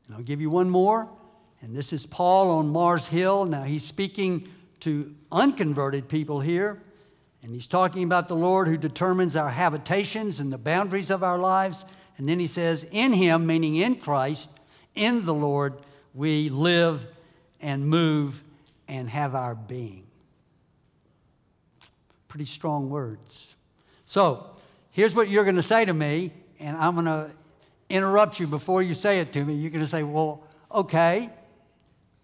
And 0.07 0.15
I'll 0.15 0.23
give 0.23 0.39
you 0.39 0.49
one 0.49 0.69
more, 0.69 1.09
and 1.59 1.75
this 1.75 1.91
is 1.91 2.05
Paul 2.05 2.51
on 2.51 2.69
Mars 2.69 3.05
Hill. 3.05 3.43
Now 3.43 3.63
he's 3.63 3.83
speaking 3.83 4.47
to 4.79 5.13
unconverted 5.29 6.07
people 6.07 6.39
here, 6.39 6.81
and 7.41 7.53
he's 7.53 7.67
talking 7.67 8.03
about 8.03 8.27
the 8.27 8.35
Lord 8.35 8.67
who 8.67 8.77
determines 8.77 9.35
our 9.35 9.49
habitations 9.49 10.39
and 10.39 10.51
the 10.51 10.57
boundaries 10.57 11.09
of 11.09 11.23
our 11.23 11.37
lives. 11.37 11.85
And 12.17 12.27
then 12.27 12.39
he 12.39 12.47
says, 12.47 12.83
In 12.91 13.13
him, 13.13 13.45
meaning 13.45 13.75
in 13.75 13.95
Christ, 13.95 14.51
in 14.93 15.25
the 15.25 15.33
Lord, 15.33 15.75
we 16.13 16.49
live 16.49 17.05
and 17.61 17.87
move 17.87 18.43
and 18.87 19.09
have 19.09 19.35
our 19.35 19.55
being. 19.55 20.05
Pretty 22.27 22.45
strong 22.45 22.89
words. 22.89 23.55
So, 24.05 24.57
here's 24.91 25.15
what 25.15 25.29
you're 25.29 25.45
going 25.45 25.55
to 25.55 25.63
say 25.63 25.85
to 25.85 25.93
me, 25.93 26.33
and 26.59 26.75
I'm 26.75 26.93
going 26.95 27.05
to 27.05 27.31
interrupt 27.89 28.39
you 28.39 28.47
before 28.47 28.83
you 28.83 28.93
say 28.93 29.19
it 29.19 29.31
to 29.33 29.45
me. 29.45 29.53
You're 29.53 29.71
going 29.71 29.83
to 29.83 29.89
say, 29.89 30.03
well, 30.03 30.43
okay, 30.71 31.29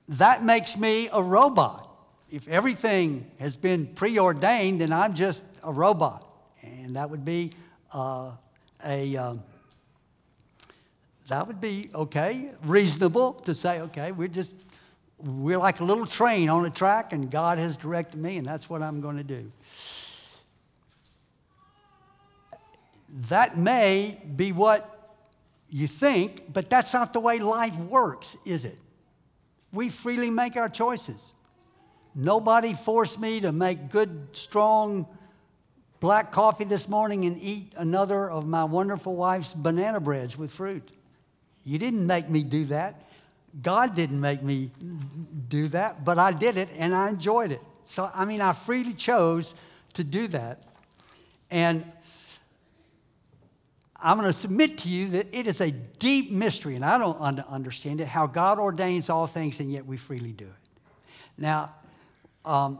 that 0.09 0.43
makes 0.43 0.77
me 0.77 1.09
a 1.11 1.21
robot. 1.21 1.84
If 2.35 2.49
everything 2.49 3.31
has 3.39 3.55
been 3.55 3.87
preordained, 3.87 4.81
then 4.81 4.91
I'm 4.91 5.13
just 5.13 5.45
a 5.63 5.71
robot. 5.71 6.27
And 6.61 6.97
that 6.97 7.09
would 7.09 7.23
be 7.23 7.53
uh, 7.93 8.31
a. 8.85 9.15
Um, 9.15 9.43
that 11.29 11.47
would 11.47 11.61
be 11.61 11.89
okay, 11.95 12.51
reasonable 12.63 13.35
to 13.45 13.55
say, 13.55 13.79
okay, 13.79 14.11
we're 14.11 14.27
just, 14.27 14.53
we're 15.17 15.57
like 15.57 15.79
a 15.79 15.85
little 15.85 16.05
train 16.05 16.49
on 16.49 16.65
a 16.65 16.69
track, 16.69 17.13
and 17.13 17.31
God 17.31 17.57
has 17.57 17.77
directed 17.77 18.17
me, 18.21 18.37
and 18.37 18.45
that's 18.45 18.69
what 18.69 18.83
I'm 18.83 18.99
going 18.99 19.15
to 19.15 19.23
do. 19.23 19.49
That 23.29 23.57
may 23.57 24.21
be 24.35 24.51
what 24.51 25.15
you 25.69 25.87
think, 25.87 26.51
but 26.51 26.69
that's 26.69 26.93
not 26.93 27.13
the 27.13 27.21
way 27.21 27.39
life 27.39 27.77
works, 27.77 28.35
is 28.45 28.65
it? 28.65 28.77
We 29.71 29.87
freely 29.87 30.29
make 30.29 30.57
our 30.57 30.67
choices. 30.67 31.31
Nobody 32.15 32.73
forced 32.73 33.19
me 33.19 33.41
to 33.41 33.51
make 33.51 33.89
good, 33.89 34.29
strong 34.31 35.05
black 35.99 36.31
coffee 36.31 36.63
this 36.63 36.87
morning 36.87 37.25
and 37.25 37.37
eat 37.41 37.73
another 37.77 38.29
of 38.29 38.47
my 38.47 38.63
wonderful 38.63 39.15
wife's 39.15 39.53
banana 39.53 39.99
breads 39.99 40.37
with 40.37 40.51
fruit. 40.51 40.91
You 41.65 41.77
didn't 41.77 42.07
make 42.07 42.29
me 42.29 42.43
do 42.43 42.65
that. 42.65 43.01
God 43.61 43.95
didn't 43.95 44.21
make 44.21 44.41
me 44.41 44.71
do 45.47 45.67
that, 45.69 46.05
but 46.05 46.17
I 46.17 46.31
did 46.31 46.57
it 46.57 46.69
and 46.77 46.95
I 46.95 47.09
enjoyed 47.09 47.51
it. 47.51 47.61
So, 47.85 48.09
I 48.13 48.25
mean, 48.25 48.41
I 48.41 48.53
freely 48.53 48.93
chose 48.93 49.55
to 49.93 50.03
do 50.03 50.27
that. 50.29 50.63
And 51.51 51.89
I'm 53.95 54.17
going 54.17 54.29
to 54.29 54.37
submit 54.37 54.79
to 54.79 54.89
you 54.89 55.09
that 55.09 55.27
it 55.33 55.47
is 55.47 55.61
a 55.61 55.71
deep 55.71 56.31
mystery, 56.31 56.75
and 56.75 56.85
I 56.85 56.97
don't 56.97 57.17
understand 57.17 58.01
it, 58.01 58.07
how 58.07 58.27
God 58.27 58.59
ordains 58.59 59.09
all 59.09 59.25
things, 59.25 59.59
and 59.59 59.71
yet 59.71 59.85
we 59.85 59.97
freely 59.97 60.31
do 60.31 60.45
it. 60.45 60.81
Now, 61.37 61.73
um, 62.45 62.79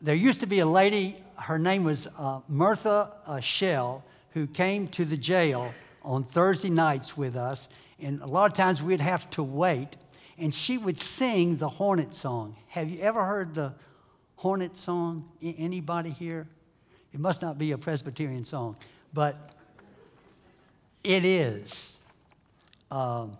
there 0.00 0.14
used 0.14 0.40
to 0.40 0.46
be 0.46 0.60
a 0.60 0.66
lady, 0.66 1.16
her 1.42 1.58
name 1.58 1.84
was 1.84 2.06
uh, 2.18 2.40
Martha 2.48 3.12
uh, 3.26 3.40
Shell, 3.40 4.04
who 4.30 4.46
came 4.46 4.88
to 4.88 5.04
the 5.04 5.16
jail 5.16 5.72
on 6.02 6.24
Thursday 6.24 6.70
nights 6.70 7.16
with 7.16 7.36
us, 7.36 7.68
and 7.98 8.20
a 8.20 8.26
lot 8.26 8.50
of 8.50 8.56
times 8.56 8.82
we'd 8.82 9.00
have 9.00 9.28
to 9.30 9.42
wait, 9.42 9.96
and 10.38 10.52
she 10.52 10.76
would 10.76 10.98
sing 10.98 11.56
the 11.56 11.68
Hornet 11.68 12.14
song. 12.14 12.56
Have 12.68 12.90
you 12.90 13.00
ever 13.00 13.24
heard 13.24 13.54
the 13.54 13.74
Hornet 14.36 14.76
song? 14.76 15.28
Anybody 15.42 16.10
here? 16.10 16.46
It 17.12 17.20
must 17.20 17.40
not 17.40 17.56
be 17.56 17.72
a 17.72 17.78
Presbyterian 17.78 18.44
song, 18.44 18.76
but 19.14 19.52
it 21.02 21.24
is. 21.24 21.98
Um, 22.90 23.32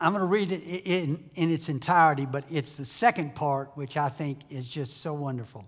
I'm 0.00 0.12
going 0.12 0.20
to 0.20 0.26
read 0.26 0.52
it 0.52 0.62
in, 0.62 1.28
in 1.34 1.50
its 1.50 1.68
entirety, 1.68 2.24
but 2.24 2.44
it's 2.50 2.74
the 2.74 2.84
second 2.84 3.34
part 3.34 3.70
which 3.74 3.96
I 3.96 4.08
think 4.08 4.38
is 4.48 4.68
just 4.68 5.00
so 5.00 5.12
wonderful. 5.12 5.66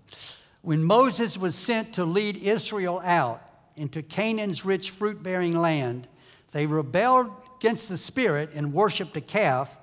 When 0.61 0.83
Moses 0.83 1.37
was 1.37 1.55
sent 1.55 1.93
to 1.93 2.05
lead 2.05 2.37
Israel 2.37 3.01
out 3.03 3.41
into 3.75 4.01
Canaan's 4.01 4.63
rich 4.63 4.91
fruit 4.91 5.21
bearing 5.21 5.57
land, 5.57 6.07
they 6.51 6.65
rebelled 6.65 7.31
against 7.57 7.89
the 7.89 7.97
Spirit 7.97 8.53
and 8.53 8.73
worshiped 8.73 9.17
a 9.17 9.21
calf 9.21 9.75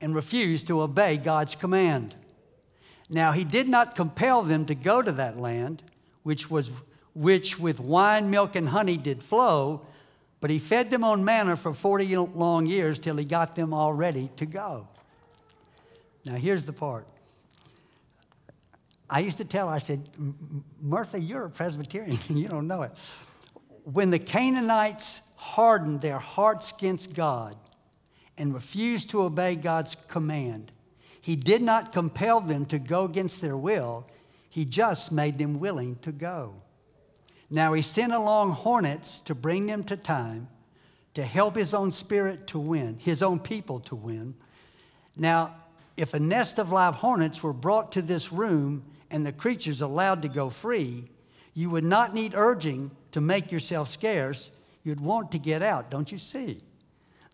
and 0.00 0.14
refused 0.14 0.66
to 0.68 0.80
obey 0.80 1.16
God's 1.16 1.54
command. 1.54 2.14
Now, 3.10 3.32
he 3.32 3.44
did 3.44 3.68
not 3.68 3.94
compel 3.94 4.42
them 4.42 4.66
to 4.66 4.74
go 4.74 5.02
to 5.02 5.12
that 5.12 5.38
land, 5.38 5.82
which, 6.22 6.50
was, 6.50 6.70
which 7.14 7.58
with 7.58 7.80
wine, 7.80 8.30
milk, 8.30 8.56
and 8.56 8.68
honey 8.68 8.96
did 8.96 9.22
flow, 9.22 9.86
but 10.44 10.50
he 10.50 10.58
fed 10.58 10.90
them 10.90 11.04
on 11.04 11.24
manna 11.24 11.56
for 11.56 11.72
40 11.72 12.16
long 12.16 12.66
years 12.66 13.00
till 13.00 13.16
he 13.16 13.24
got 13.24 13.56
them 13.56 13.72
all 13.72 13.94
ready 13.94 14.28
to 14.36 14.44
go. 14.44 14.86
Now, 16.26 16.34
here's 16.34 16.64
the 16.64 16.72
part. 16.74 17.06
I 19.08 19.20
used 19.20 19.38
to 19.38 19.46
tell 19.46 19.70
I 19.70 19.78
said, 19.78 20.06
Martha, 20.82 21.18
you're 21.18 21.46
a 21.46 21.50
Presbyterian 21.50 22.18
you 22.28 22.48
don't 22.48 22.66
know 22.66 22.82
it. 22.82 22.92
When 23.84 24.10
the 24.10 24.18
Canaanites 24.18 25.22
hardened 25.36 26.02
their 26.02 26.18
hearts 26.18 26.72
against 26.76 27.14
God 27.14 27.56
and 28.36 28.52
refused 28.52 29.08
to 29.12 29.22
obey 29.22 29.56
God's 29.56 29.96
command, 30.08 30.72
he 31.22 31.36
did 31.36 31.62
not 31.62 31.90
compel 31.90 32.42
them 32.42 32.66
to 32.66 32.78
go 32.78 33.06
against 33.06 33.40
their 33.40 33.56
will, 33.56 34.06
he 34.50 34.66
just 34.66 35.10
made 35.10 35.38
them 35.38 35.58
willing 35.58 35.96
to 36.02 36.12
go. 36.12 36.56
Now 37.54 37.72
he 37.72 37.82
sent 37.82 38.12
along 38.12 38.50
hornets 38.50 39.20
to 39.20 39.34
bring 39.34 39.68
them 39.68 39.84
to 39.84 39.96
time, 39.96 40.48
to 41.14 41.22
help 41.22 41.54
his 41.54 41.72
own 41.72 41.92
spirit 41.92 42.48
to 42.48 42.58
win, 42.58 42.98
his 42.98 43.22
own 43.22 43.38
people 43.38 43.78
to 43.82 43.94
win. 43.94 44.34
Now, 45.16 45.54
if 45.96 46.14
a 46.14 46.18
nest 46.18 46.58
of 46.58 46.72
live 46.72 46.96
hornets 46.96 47.44
were 47.44 47.52
brought 47.52 47.92
to 47.92 48.02
this 48.02 48.32
room 48.32 48.82
and 49.08 49.24
the 49.24 49.30
creatures 49.30 49.80
allowed 49.80 50.22
to 50.22 50.28
go 50.28 50.50
free, 50.50 51.04
you 51.54 51.70
would 51.70 51.84
not 51.84 52.12
need 52.12 52.34
urging 52.34 52.90
to 53.12 53.20
make 53.20 53.52
yourself 53.52 53.88
scarce. 53.88 54.50
You'd 54.82 55.00
want 55.00 55.30
to 55.30 55.38
get 55.38 55.62
out, 55.62 55.92
don't 55.92 56.10
you 56.10 56.18
see? 56.18 56.58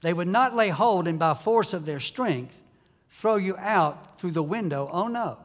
They 0.03 0.13
would 0.13 0.29
not 0.29 0.55
lay 0.55 0.69
hold 0.69 1.09
and 1.09 1.19
by 1.19 1.33
force 1.33 1.73
of 1.73 1.87
their 1.87 1.99
strength 1.99 2.61
throw 3.09 3.37
you 3.37 3.57
out 3.57 4.21
through 4.21 4.33
the 4.33 4.43
window. 4.43 4.87
Oh 4.93 5.09
no. 5.09 5.39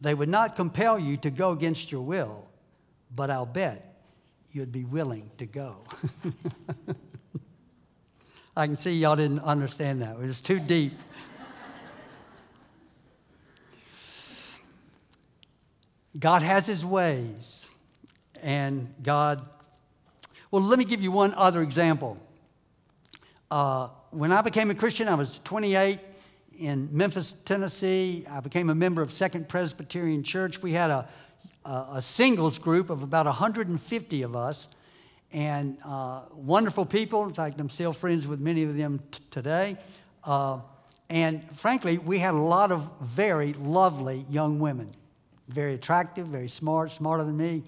They 0.00 0.12
would 0.12 0.28
not 0.28 0.56
compel 0.56 0.98
you 0.98 1.16
to 1.18 1.30
go 1.30 1.52
against 1.52 1.92
your 1.92 2.02
will 2.02 2.45
but 3.14 3.30
I'll 3.30 3.46
bet 3.46 3.96
you'd 4.52 4.72
be 4.72 4.84
willing 4.84 5.30
to 5.38 5.46
go. 5.46 5.76
I 8.56 8.66
can 8.66 8.78
see 8.78 8.92
y'all 8.92 9.16
didn't 9.16 9.40
understand 9.40 10.00
that. 10.00 10.16
It 10.16 10.26
was 10.26 10.40
too 10.40 10.58
deep. 10.58 10.94
God 16.18 16.40
has 16.40 16.64
his 16.64 16.84
ways, 16.84 17.68
and 18.42 18.94
God. 19.02 19.46
Well, 20.50 20.62
let 20.62 20.78
me 20.78 20.86
give 20.86 21.02
you 21.02 21.10
one 21.10 21.34
other 21.34 21.60
example. 21.60 22.18
Uh, 23.50 23.88
when 24.10 24.32
I 24.32 24.40
became 24.40 24.70
a 24.70 24.74
Christian, 24.74 25.08
I 25.08 25.14
was 25.14 25.40
28 25.44 25.98
in 26.58 26.88
Memphis, 26.90 27.32
Tennessee. 27.32 28.24
I 28.30 28.40
became 28.40 28.70
a 28.70 28.74
member 28.74 29.02
of 29.02 29.12
Second 29.12 29.48
Presbyterian 29.48 30.22
Church. 30.22 30.62
We 30.62 30.72
had 30.72 30.90
a 31.66 32.02
singles 32.02 32.58
group 32.58 32.90
of 32.90 33.02
about 33.02 33.26
150 33.26 34.22
of 34.22 34.36
us, 34.36 34.68
and 35.32 35.78
uh, 35.84 36.22
wonderful 36.32 36.86
people. 36.86 37.24
In 37.24 37.32
fact, 37.32 37.60
I'm 37.60 37.68
still 37.68 37.92
friends 37.92 38.26
with 38.26 38.40
many 38.40 38.62
of 38.62 38.76
them 38.76 39.00
t- 39.10 39.20
today. 39.30 39.76
Uh, 40.24 40.60
and 41.08 41.42
frankly, 41.56 41.98
we 41.98 42.18
had 42.18 42.34
a 42.34 42.38
lot 42.38 42.72
of 42.72 42.88
very 43.00 43.52
lovely 43.54 44.24
young 44.30 44.58
women, 44.58 44.90
very 45.48 45.74
attractive, 45.74 46.26
very 46.26 46.48
smart, 46.48 46.92
smarter 46.92 47.24
than 47.24 47.36
me, 47.36 47.62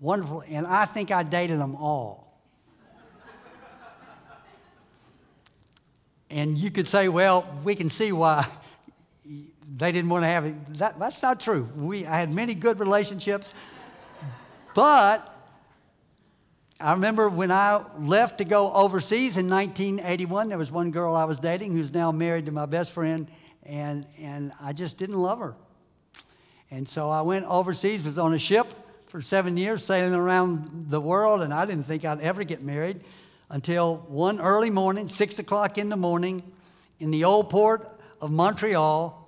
wonderful. 0.00 0.42
And 0.48 0.66
I 0.66 0.84
think 0.84 1.10
I 1.10 1.22
dated 1.22 1.58
them 1.58 1.76
all. 1.76 2.40
and 6.30 6.56
you 6.58 6.70
could 6.70 6.88
say, 6.88 7.08
well, 7.08 7.46
we 7.64 7.74
can 7.74 7.88
see 7.88 8.12
why 8.12 8.46
they 9.76 9.92
didn't 9.92 10.10
want 10.10 10.24
to 10.24 10.28
have 10.28 10.44
it. 10.44 10.74
That, 10.74 10.98
that's 10.98 11.22
not 11.22 11.40
true. 11.40 11.68
We, 11.76 12.06
I 12.06 12.18
had 12.18 12.32
many 12.32 12.54
good 12.54 12.78
relationships, 12.78 13.52
but 14.74 15.32
I 16.78 16.92
remember 16.92 17.28
when 17.28 17.50
I 17.50 17.84
left 17.98 18.38
to 18.38 18.44
go 18.44 18.72
overseas 18.72 19.36
in 19.36 19.48
1981, 19.48 20.48
there 20.48 20.58
was 20.58 20.70
one 20.70 20.90
girl 20.90 21.16
I 21.16 21.24
was 21.24 21.38
dating 21.38 21.72
who's 21.72 21.92
now 21.92 22.12
married 22.12 22.46
to 22.46 22.52
my 22.52 22.66
best 22.66 22.92
friend, 22.92 23.28
and, 23.64 24.06
and 24.18 24.52
I 24.60 24.72
just 24.72 24.98
didn't 24.98 25.18
love 25.18 25.38
her. 25.38 25.54
And 26.70 26.88
so 26.88 27.10
I 27.10 27.22
went 27.22 27.46
overseas, 27.46 28.04
was 28.04 28.18
on 28.18 28.34
a 28.34 28.38
ship 28.38 28.72
for 29.06 29.22
seven 29.22 29.56
years, 29.56 29.84
sailing 29.84 30.14
around 30.14 30.90
the 30.90 31.00
world, 31.00 31.40
and 31.40 31.54
I 31.54 31.64
didn't 31.64 31.86
think 31.86 32.04
I'd 32.04 32.20
ever 32.20 32.44
get 32.44 32.62
married 32.62 33.00
until 33.48 33.96
one 34.08 34.40
early 34.40 34.70
morning, 34.70 35.08
six 35.08 35.38
o'clock 35.38 35.78
in 35.78 35.88
the 35.88 35.96
morning, 35.96 36.42
in 36.98 37.10
the 37.10 37.24
old 37.24 37.50
port 37.50 37.95
of 38.20 38.30
Montreal, 38.30 39.22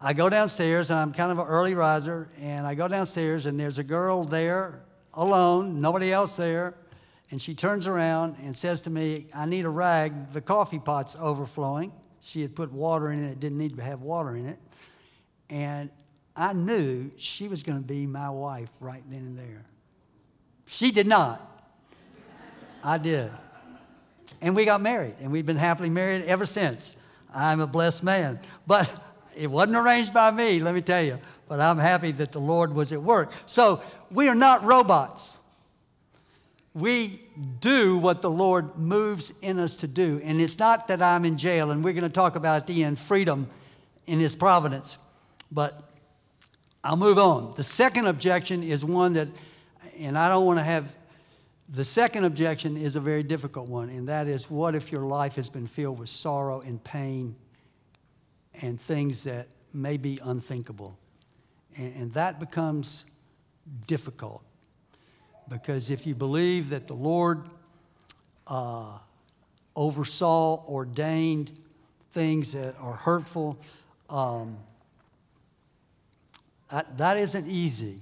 I 0.00 0.12
go 0.12 0.28
downstairs, 0.28 0.90
and 0.90 0.98
I'm 0.98 1.12
kind 1.12 1.32
of 1.32 1.38
an 1.38 1.46
early 1.46 1.74
riser, 1.74 2.28
and 2.38 2.66
I 2.66 2.74
go 2.74 2.88
downstairs, 2.88 3.46
and 3.46 3.58
there's 3.58 3.78
a 3.78 3.84
girl 3.84 4.24
there 4.24 4.84
alone, 5.14 5.80
nobody 5.80 6.12
else 6.12 6.34
there. 6.34 6.74
And 7.30 7.40
she 7.40 7.54
turns 7.54 7.86
around 7.86 8.36
and 8.42 8.56
says 8.56 8.82
to 8.82 8.90
me, 8.90 9.26
I 9.34 9.46
need 9.46 9.64
a 9.64 9.70
rag. 9.70 10.32
The 10.32 10.40
coffee 10.40 10.78
pot's 10.78 11.16
overflowing. 11.18 11.90
She 12.20 12.42
had 12.42 12.54
put 12.54 12.70
water 12.72 13.10
in 13.10 13.24
it, 13.24 13.32
it 13.32 13.40
didn't 13.40 13.58
need 13.58 13.76
to 13.76 13.82
have 13.82 14.02
water 14.02 14.36
in 14.36 14.46
it. 14.46 14.58
And 15.48 15.90
I 16.36 16.52
knew 16.52 17.10
she 17.16 17.48
was 17.48 17.62
going 17.62 17.80
to 17.80 17.86
be 17.86 18.06
my 18.06 18.30
wife 18.30 18.70
right 18.80 19.02
then 19.08 19.20
and 19.20 19.38
there. 19.38 19.64
She 20.66 20.90
did 20.90 21.06
not. 21.06 21.40
I 22.82 22.98
did. 22.98 23.30
And 24.40 24.54
we 24.54 24.64
got 24.64 24.80
married, 24.80 25.14
and 25.20 25.32
we've 25.32 25.46
been 25.46 25.56
happily 25.56 25.90
married 25.90 26.24
ever 26.24 26.44
since. 26.44 26.96
I'm 27.34 27.60
a 27.60 27.66
blessed 27.66 28.04
man. 28.04 28.38
But 28.66 28.90
it 29.36 29.50
wasn't 29.50 29.76
arranged 29.76 30.14
by 30.14 30.30
me, 30.30 30.60
let 30.60 30.74
me 30.74 30.80
tell 30.80 31.02
you, 31.02 31.18
but 31.48 31.60
I'm 31.60 31.78
happy 31.78 32.12
that 32.12 32.32
the 32.32 32.40
Lord 32.40 32.72
was 32.72 32.92
at 32.92 33.02
work. 33.02 33.32
So 33.46 33.82
we 34.10 34.28
are 34.28 34.34
not 34.34 34.64
robots. 34.64 35.34
We 36.72 37.20
do 37.60 37.98
what 37.98 38.22
the 38.22 38.30
Lord 38.30 38.76
moves 38.76 39.32
in 39.42 39.58
us 39.58 39.76
to 39.76 39.86
do. 39.86 40.20
And 40.24 40.40
it's 40.40 40.58
not 40.58 40.88
that 40.88 41.02
I'm 41.02 41.24
in 41.24 41.36
jail, 41.36 41.70
and 41.70 41.84
we're 41.84 41.92
going 41.92 42.02
to 42.02 42.08
talk 42.08 42.36
about 42.36 42.56
at 42.56 42.66
the 42.66 42.84
end 42.84 42.98
freedom 42.98 43.48
in 44.06 44.20
His 44.20 44.34
providence. 44.34 44.98
But 45.52 45.80
I'll 46.82 46.96
move 46.96 47.18
on. 47.18 47.54
The 47.56 47.62
second 47.62 48.06
objection 48.06 48.62
is 48.62 48.84
one 48.84 49.14
that, 49.14 49.28
and 49.98 50.18
I 50.18 50.28
don't 50.28 50.46
want 50.46 50.58
to 50.58 50.64
have, 50.64 50.94
the 51.68 51.84
second 51.84 52.24
objection 52.24 52.76
is 52.76 52.96
a 52.96 53.00
very 53.00 53.22
difficult 53.22 53.68
one, 53.68 53.88
and 53.88 54.08
that 54.08 54.26
is 54.26 54.50
what 54.50 54.74
if 54.74 54.92
your 54.92 55.06
life 55.06 55.36
has 55.36 55.48
been 55.48 55.66
filled 55.66 55.98
with 55.98 56.08
sorrow 56.08 56.60
and 56.60 56.82
pain 56.82 57.34
and 58.60 58.80
things 58.80 59.24
that 59.24 59.48
may 59.72 59.96
be 59.96 60.20
unthinkable. 60.22 60.98
And, 61.76 61.94
and 61.96 62.12
that 62.14 62.38
becomes 62.38 63.04
difficult 63.86 64.42
because 65.48 65.90
if 65.90 66.06
you 66.06 66.14
believe 66.14 66.70
that 66.70 66.86
the 66.86 66.94
Lord 66.94 67.48
uh, 68.46 68.98
oversaw, 69.74 70.64
ordained 70.66 71.58
things 72.12 72.52
that 72.52 72.76
are 72.78 72.94
hurtful, 72.94 73.58
um, 74.08 74.56
that, 76.70 76.96
that 76.98 77.16
isn't 77.16 77.46
easy. 77.48 77.98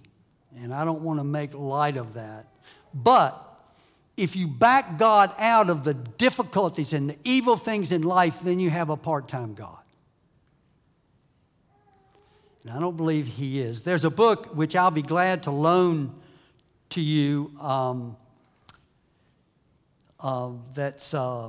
And 0.57 0.75
I 0.75 0.85
don't 0.85 1.03
want 1.03 1.19
to 1.21 1.25
make 1.25 1.55
light 1.55 1.97
of 1.97 2.15
that. 2.15 2.49
But 2.93 3.52
if 4.17 4.37
you 4.37 4.47
back 4.47 4.99
God 4.99 5.33
out 5.39 5.71
of 5.71 5.85
the 5.85 5.95
difficulties 5.95 6.93
and 6.93 7.11
the 7.11 7.17
evil 7.25 7.57
things 7.57 7.93
in 7.93 8.03
life, 8.03 8.41
then 8.41 8.59
you 8.61 8.71
have 8.71 8.91
a 8.91 8.97
part 8.97 9.29
time 9.29 9.55
God. 9.55 9.79
And 12.63 12.73
I 12.73 12.79
don't 12.79 12.97
believe 12.97 13.27
he 13.27 13.61
is. 13.61 13.83
There's 13.83 14.05
a 14.05 14.11
book 14.11 14.55
which 14.55 14.77
I'll 14.77 14.91
be 14.91 15.03
glad 15.03 15.45
to 15.45 15.51
loan 15.51 16.15
to 16.91 17.01
you 17.01 17.53
um, 17.61 18.17
uh, 20.21 20.51
that's 20.75 21.15
uh, 21.15 21.49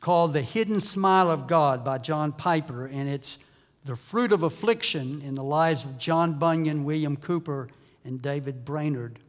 called 0.00 0.32
The 0.32 0.42
Hidden 0.42 0.80
Smile 0.80 1.30
of 1.30 1.46
God 1.46 1.84
by 1.84 1.98
John 1.98 2.32
Piper. 2.32 2.86
And 2.86 3.08
it's 3.08 3.38
the 3.84 3.94
fruit 3.94 4.32
of 4.32 4.42
affliction 4.42 5.22
in 5.22 5.34
the 5.34 5.44
lives 5.44 5.84
of 5.84 5.98
John 5.98 6.38
Bunyan, 6.38 6.84
William 6.84 7.16
Cowper, 7.16 7.68
and 8.04 8.20
David 8.20 8.64
Brainerd. 8.64 9.20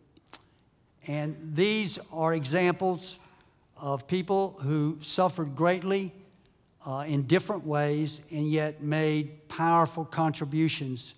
And 1.07 1.35
these 1.53 1.97
are 2.11 2.33
examples 2.33 3.19
of 3.77 4.07
people 4.07 4.57
who 4.61 4.97
suffered 5.01 5.55
greatly 5.55 6.13
uh, 6.85 7.05
in 7.07 7.23
different 7.23 7.65
ways 7.65 8.21
and 8.31 8.47
yet 8.47 8.81
made 8.81 9.47
powerful 9.49 10.05
contributions 10.05 11.15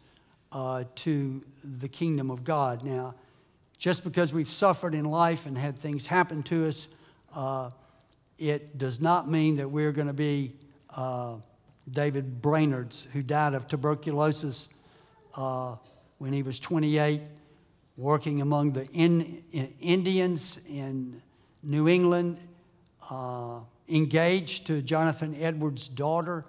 uh, 0.52 0.84
to 0.96 1.43
the 1.63 1.88
kingdom 1.88 2.30
of 2.30 2.43
God. 2.43 2.84
Now, 2.84 3.15
just 3.78 4.04
because 4.04 4.34
we've 4.34 4.50
suffered 4.50 4.93
in 4.93 5.06
life 5.06 5.46
and 5.46 5.58
had 5.58 5.78
things 5.78 6.08
happen 6.08 6.43
to 6.43 6.67
us, 6.67 6.88
uh, 7.36 7.69
it 8.38 8.78
does 8.78 9.02
not 9.02 9.30
mean 9.30 9.58
that 9.58 9.69
we're 9.69 9.91
going 9.91 10.08
to 10.08 10.13
be 10.13 10.54
uh, 10.96 11.36
David 11.89 12.41
Brainerd's, 12.41 13.08
who 13.12 13.22
died 13.22 13.54
of 13.54 13.67
tuberculosis 13.67 14.69
uh, 15.36 15.76
when 16.17 16.32
he 16.32 16.43
was 16.43 16.60
28, 16.60 17.24
working 17.97 18.41
among 18.41 18.73
the 18.73 18.86
in, 18.91 19.43
in 19.51 19.73
Indians 19.79 20.60
in 20.67 21.21
New 21.62 21.88
England, 21.88 22.38
uh, 23.10 23.60
engaged 23.88 24.67
to 24.67 24.82
Jonathan 24.82 25.36
Edwards' 25.39 25.88
daughter, 25.88 26.45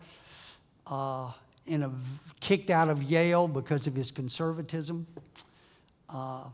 uh, 0.87 1.31
in 1.67 1.83
a, 1.83 1.91
kicked 2.41 2.71
out 2.71 2.89
of 2.89 3.03
Yale 3.03 3.49
because 3.49 3.87
of 3.87 3.95
his 3.95 4.11
conservatism. 4.11 5.07
Uh, 6.09 6.45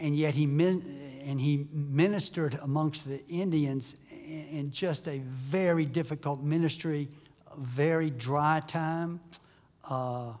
and 0.00 0.16
yet 0.16 0.34
he, 0.34 0.44
and 0.44 1.40
he 1.40 1.66
ministered 1.72 2.58
amongst 2.62 3.08
the 3.08 3.24
Indians 3.26 3.96
in 4.28 4.70
just 4.70 5.08
a 5.08 5.18
very 5.18 5.84
difficult 5.84 6.42
ministry, 6.42 7.08
a 7.50 7.58
very 7.58 8.10
dry 8.10 8.60
time. 8.66 9.20
Uh, 9.88 10.32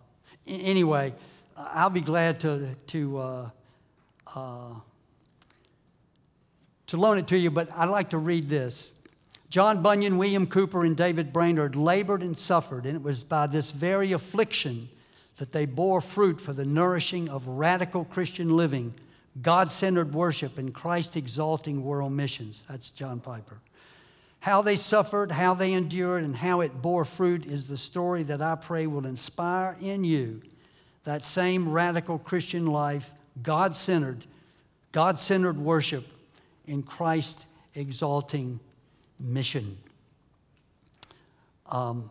anyway, 0.46 1.12
I'll 1.58 1.90
be 1.90 2.00
glad 2.00 2.40
to, 2.40 2.74
to, 2.88 3.18
uh, 3.18 3.50
uh, 4.34 4.74
to 6.86 6.96
loan 6.96 7.18
it 7.18 7.26
to 7.28 7.38
you, 7.38 7.50
but 7.50 7.68
I'd 7.74 7.86
like 7.88 8.10
to 8.10 8.18
read 8.18 8.48
this. 8.48 8.92
John 9.50 9.82
Bunyan, 9.82 10.18
William 10.18 10.46
Cowper, 10.46 10.84
and 10.84 10.96
David 10.96 11.32
Brainerd 11.32 11.74
labored 11.74 12.22
and 12.22 12.38
suffered, 12.38 12.86
and 12.86 12.94
it 12.94 13.02
was 13.02 13.24
by 13.24 13.46
this 13.46 13.70
very 13.70 14.12
affliction 14.12 14.88
that 15.38 15.52
they 15.52 15.66
bore 15.66 16.00
fruit 16.00 16.40
for 16.40 16.52
the 16.52 16.64
nourishing 16.64 17.28
of 17.28 17.48
radical 17.48 18.04
Christian 18.04 18.56
living, 18.56 18.94
God 19.40 19.72
centered 19.72 20.12
worship, 20.12 20.58
and 20.58 20.72
Christ 20.72 21.16
exalting 21.16 21.82
world 21.82 22.12
missions. 22.12 22.64
That's 22.68 22.90
John 22.90 23.20
Piper. 23.20 23.58
How 24.40 24.62
they 24.62 24.76
suffered, 24.76 25.32
how 25.32 25.54
they 25.54 25.72
endured, 25.72 26.22
and 26.22 26.36
how 26.36 26.60
it 26.60 26.80
bore 26.80 27.04
fruit 27.04 27.46
is 27.46 27.66
the 27.66 27.78
story 27.78 28.22
that 28.24 28.42
I 28.42 28.54
pray 28.54 28.86
will 28.86 29.06
inspire 29.06 29.76
in 29.80 30.04
you 30.04 30.42
that 31.08 31.24
same 31.24 31.66
radical 31.66 32.18
Christian 32.18 32.66
life, 32.66 33.14
God 33.42 33.74
centered, 33.74 34.26
God 34.92 35.18
centered 35.18 35.56
worship 35.56 36.06
in 36.66 36.82
Christ 36.82 37.46
exalting 37.74 38.60
mission. 39.18 39.78
Um, 41.64 42.10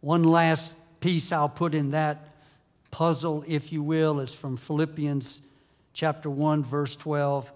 one 0.00 0.24
last 0.24 0.76
piece 0.98 1.30
I'll 1.30 1.48
put 1.48 1.76
in 1.76 1.92
that 1.92 2.34
puzzle, 2.90 3.44
if 3.46 3.70
you 3.70 3.84
will, 3.84 4.18
is 4.18 4.34
from 4.34 4.56
Philippians 4.56 5.42
chapter 5.92 6.28
1, 6.28 6.64
verse 6.64 6.96
12. 6.96 7.52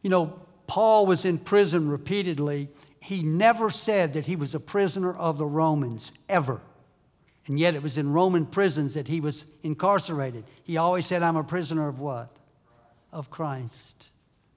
You 0.00 0.08
know, 0.08 0.40
Paul 0.66 1.04
was 1.04 1.26
in 1.26 1.36
prison 1.36 1.90
repeatedly. 1.90 2.70
He 3.02 3.22
never 3.22 3.68
said 3.68 4.14
that 4.14 4.24
he 4.24 4.34
was 4.34 4.54
a 4.54 4.60
prisoner 4.60 5.14
of 5.14 5.36
the 5.36 5.44
Romans, 5.44 6.14
ever. 6.30 6.62
And 7.48 7.58
yet 7.58 7.74
it 7.74 7.82
was 7.82 7.96
in 7.96 8.12
Roman 8.12 8.44
prisons 8.44 8.94
that 8.94 9.06
he 9.06 9.20
was 9.20 9.46
incarcerated. 9.62 10.44
He 10.64 10.76
always 10.76 11.06
said, 11.06 11.22
I'm 11.22 11.36
a 11.36 11.44
prisoner 11.44 11.88
of 11.88 12.00
what? 12.00 12.34
Of 13.12 13.30
Christ. 13.30 14.08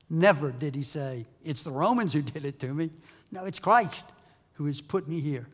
Never 0.09 0.51
did 0.51 0.75
he 0.75 0.81
say, 0.81 1.25
It's 1.43 1.61
the 1.61 1.71
Romans 1.71 2.13
who 2.13 2.21
did 2.21 2.45
it 2.45 2.59
to 2.59 2.73
me. 2.73 2.89
No, 3.31 3.45
it's 3.45 3.59
Christ 3.59 4.11
who 4.53 4.65
has 4.65 4.81
put 4.81 5.07
me 5.07 5.19
here. 5.19 5.47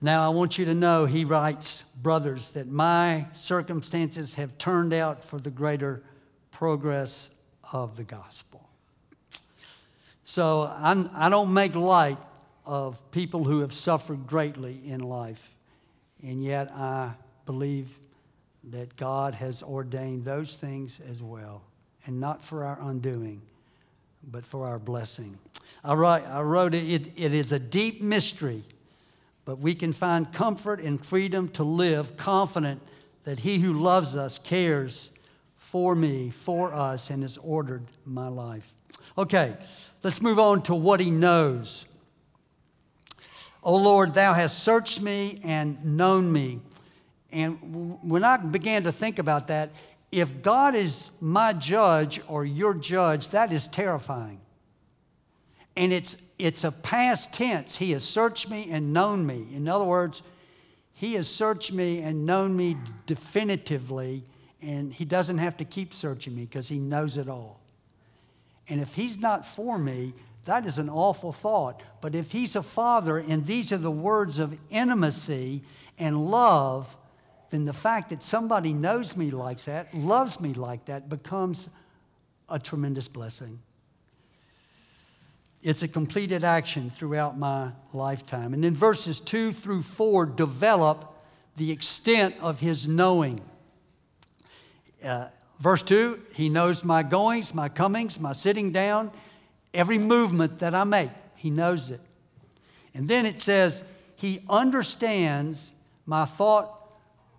Now, 0.00 0.24
I 0.24 0.28
want 0.28 0.58
you 0.58 0.66
to 0.66 0.74
know, 0.74 1.06
he 1.06 1.24
writes, 1.24 1.82
brothers, 2.00 2.50
that 2.50 2.68
my 2.68 3.26
circumstances 3.32 4.34
have 4.34 4.56
turned 4.58 4.92
out 4.92 5.24
for 5.24 5.38
the 5.38 5.50
greater 5.50 6.02
progress 6.50 7.30
of 7.72 7.96
the 7.96 8.04
gospel. 8.04 8.68
So 10.22 10.72
I'm, 10.76 11.10
I 11.14 11.26
do 11.28 11.36
not 11.36 11.44
make 11.46 11.74
light 11.74 12.18
of 12.66 13.10
people 13.10 13.44
who 13.44 13.60
have 13.60 13.72
suffered 13.72 14.26
greatly 14.26 14.80
in 14.84 15.00
life, 15.00 15.48
and 16.22 16.42
yet 16.44 16.70
I 16.72 17.14
believe 17.46 17.96
that 18.64 18.96
God 18.96 19.34
has 19.34 19.62
ordained 19.62 20.24
those 20.24 20.56
things 20.56 21.00
as 21.00 21.22
well 21.22 21.62
and 22.06 22.20
not 22.20 22.44
for 22.44 22.64
our 22.64 22.78
undoing, 22.80 23.42
but 24.30 24.46
for 24.46 24.66
our 24.66 24.78
blessing. 24.78 25.38
I 25.84 25.94
wrote, 25.94 26.22
I 26.22 26.40
wrote 26.40 26.74
it, 26.74 26.84
it, 26.84 27.12
it 27.16 27.34
is 27.34 27.52
a 27.52 27.58
deep 27.58 28.00
mystery, 28.00 28.64
but 29.44 29.58
we 29.58 29.74
can 29.74 29.92
find 29.92 30.32
comfort 30.32 30.80
and 30.80 31.04
freedom 31.04 31.48
to 31.50 31.64
live 31.64 32.16
confident 32.16 32.80
that 33.24 33.40
He 33.40 33.58
who 33.58 33.72
loves 33.74 34.16
us 34.16 34.38
cares 34.38 35.12
for 35.56 35.94
me, 35.94 36.30
for 36.30 36.72
us, 36.72 37.10
and 37.10 37.22
has 37.22 37.36
ordered 37.38 37.84
my 38.04 38.28
life. 38.28 38.72
Okay, 39.18 39.56
let's 40.02 40.22
move 40.22 40.38
on 40.38 40.62
to 40.62 40.74
what 40.74 41.00
He 41.00 41.10
knows. 41.10 41.86
O 43.66 43.74
Lord, 43.74 44.14
Thou 44.14 44.32
hast 44.32 44.60
searched 44.62 45.00
me 45.00 45.40
and 45.42 45.84
known 45.84 46.32
me. 46.32 46.60
And 47.32 47.98
when 48.00 48.22
I 48.22 48.36
began 48.36 48.84
to 48.84 48.92
think 48.92 49.18
about 49.18 49.48
that, 49.48 49.72
if 50.12 50.40
God 50.40 50.76
is 50.76 51.10
my 51.20 51.52
judge 51.52 52.20
or 52.28 52.44
your 52.44 52.74
judge, 52.74 53.30
that 53.30 53.52
is 53.52 53.66
terrifying. 53.66 54.40
And 55.76 55.92
it's, 55.92 56.16
it's 56.38 56.62
a 56.62 56.70
past 56.70 57.34
tense. 57.34 57.74
He 57.76 57.90
has 57.90 58.04
searched 58.04 58.48
me 58.48 58.68
and 58.70 58.92
known 58.92 59.26
me. 59.26 59.48
In 59.52 59.66
other 59.66 59.84
words, 59.84 60.22
He 60.94 61.14
has 61.14 61.28
searched 61.28 61.72
me 61.72 62.02
and 62.02 62.24
known 62.24 62.56
me 62.56 62.76
definitively, 63.06 64.22
and 64.62 64.94
He 64.94 65.04
doesn't 65.04 65.38
have 65.38 65.56
to 65.56 65.64
keep 65.64 65.92
searching 65.92 66.36
me 66.36 66.42
because 66.42 66.68
He 66.68 66.78
knows 66.78 67.16
it 67.16 67.28
all. 67.28 67.60
And 68.68 68.80
if 68.80 68.94
He's 68.94 69.18
not 69.18 69.44
for 69.44 69.76
me, 69.76 70.14
that 70.46 70.66
is 70.66 70.78
an 70.78 70.88
awful 70.88 71.32
thought. 71.32 71.82
But 72.00 72.14
if 72.14 72.32
He's 72.32 72.56
a 72.56 72.62
Father, 72.62 73.18
and 73.18 73.44
these 73.44 73.70
are 73.72 73.78
the 73.78 73.90
words 73.90 74.38
of 74.38 74.58
intimacy 74.70 75.62
and 75.98 76.30
love, 76.30 76.96
then 77.50 77.64
the 77.64 77.72
fact 77.72 78.10
that 78.10 78.22
somebody 78.22 78.72
knows 78.72 79.16
me 79.16 79.30
like 79.30 79.62
that, 79.64 79.94
loves 79.94 80.40
me 80.40 80.54
like 80.54 80.86
that, 80.86 81.08
becomes 81.08 81.68
a 82.48 82.58
tremendous 82.58 83.08
blessing. 83.08 83.60
It's 85.62 85.82
a 85.82 85.88
completed 85.88 86.44
action 86.44 86.90
throughout 86.90 87.38
my 87.38 87.72
lifetime. 87.92 88.54
And 88.54 88.62
then 88.62 88.74
verses 88.74 89.18
2 89.20 89.52
through 89.52 89.82
4 89.82 90.26
develop 90.26 91.12
the 91.56 91.72
extent 91.72 92.36
of 92.40 92.60
his 92.60 92.86
knowing. 92.86 93.40
Uh, 95.02 95.26
verse 95.58 95.82
2 95.82 96.22
He 96.34 96.48
knows 96.48 96.84
my 96.84 97.02
goings, 97.02 97.54
my 97.54 97.68
comings, 97.68 98.20
my 98.20 98.32
sitting 98.32 98.70
down, 98.70 99.10
every 99.76 99.98
movement 99.98 100.58
that 100.60 100.74
I 100.74 100.84
make. 100.84 101.10
He 101.36 101.50
knows 101.50 101.90
it. 101.90 102.00
And 102.94 103.06
then 103.06 103.26
it 103.26 103.40
says, 103.40 103.84
He 104.16 104.40
understands 104.48 105.72
my 106.06 106.24
thought 106.24 106.72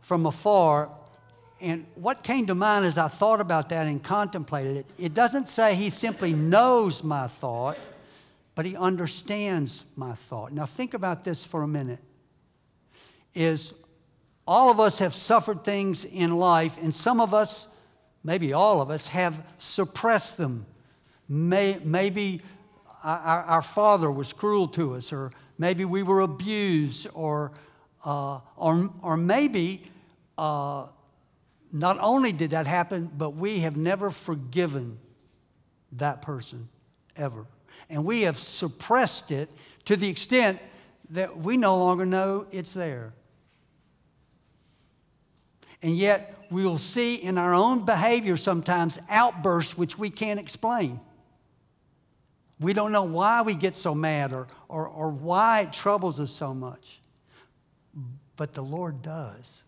from 0.02 0.26
afar. 0.26 0.90
And 1.60 1.86
what 1.96 2.24
came 2.24 2.46
to 2.48 2.56
mind 2.56 2.86
as 2.86 2.98
I 2.98 3.08
thought 3.08 3.42
about 3.42 3.70
that 3.70 3.88
and 3.88 4.02
contemplated 4.02 4.78
it, 4.78 4.86
it 5.00 5.14
doesn't 5.14 5.48
say 5.48 5.74
he 5.74 5.90
simply 5.90 6.32
knows 6.32 7.04
my 7.04 7.28
thought, 7.28 7.78
but 8.54 8.66
he 8.66 8.78
understands 8.78 9.84
my 9.96 10.14
thought. 10.14 10.52
Now, 10.54 10.66
think 10.66 10.94
about 10.94 11.24
this 11.24 11.44
for 11.44 11.64
a 11.64 11.68
minute. 11.68 12.00
Is 13.34 13.74
all 14.48 14.72
of 14.72 14.80
us 14.80 15.00
have 15.00 15.14
suffered 15.14 15.64
things 15.64 16.06
in 16.06 16.38
life, 16.38 16.78
and 16.82 16.94
some 16.94 17.20
of 17.20 17.34
us, 17.34 17.68
maybe 18.24 18.54
all 18.54 18.82
of 18.82 18.90
us, 18.90 19.08
have 19.10 19.44
suppressed 19.58 20.38
them. 20.38 20.66
May, 21.30 21.80
maybe 21.84 22.42
our, 23.04 23.44
our, 23.44 23.62
father 23.62 24.10
was 24.12 24.34
cruel 24.34 24.68
to 24.70 24.96
us, 24.96 25.12
or 25.12 25.32
maybe 25.58 25.86
we 25.86 26.04
were 26.04 26.22
abused, 26.22 27.08
or, 27.14 27.52
uh, 28.06 28.40
or, 28.56 28.90
or 29.02 29.18
maybe 29.18 29.84
uh, 30.38 30.88
not 31.72 31.98
only 32.00 32.32
did 32.32 32.52
that 32.52 32.66
happen, 32.66 33.12
but 33.18 33.32
we 33.32 33.60
have 33.60 33.76
never 33.76 34.10
forgiven 34.10 34.98
that 35.94 36.22
person 36.22 36.70
ever. 37.16 37.46
And 37.90 38.06
we 38.06 38.22
have 38.22 38.38
suppressed 38.38 39.32
it 39.32 39.50
to 39.86 39.96
the 39.96 40.10
extent 40.10 40.60
that 41.10 41.38
we 41.38 41.58
no 41.58 41.78
longer 41.78 42.06
know 42.06 42.48
it's 42.52 42.74
there. 42.74 43.14
And 45.82 45.96
yet, 45.96 46.34
we'll 46.50 46.78
see 46.78 47.16
in 47.16 47.38
our 47.38 47.54
own 47.54 47.86
behavior 47.86 48.36
sometimes 48.36 48.98
outbursts 49.10 49.78
which 49.78 49.98
we 49.98 50.10
can't 50.10 50.40
explain. 50.40 51.00
We 52.60 52.74
don't 52.74 52.92
know 52.92 53.04
why 53.04 53.44
we 53.44 53.54
get 53.54 53.78
so 53.78 53.94
mad 53.94 54.34
or, 54.34 54.48
or, 54.68 54.88
or 54.88 55.10
why 55.10 55.62
it 55.62 55.74
troubles 55.74 56.20
us 56.20 56.32
so 56.32 56.54
much. 56.54 57.00
But 58.36 58.54
the 58.54 58.64
Lord 58.64 59.02
does. 59.02 59.64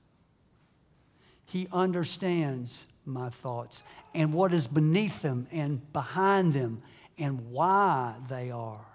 He 1.45 1.67
understands 1.71 2.87
my 3.05 3.29
thoughts 3.29 3.83
and 4.13 4.33
what 4.33 4.53
is 4.53 4.67
beneath 4.67 5.21
them 5.21 5.47
and 5.51 5.91
behind 5.93 6.53
them 6.53 6.81
and 7.17 7.51
why 7.51 8.15
they 8.29 8.51
are. 8.51 8.85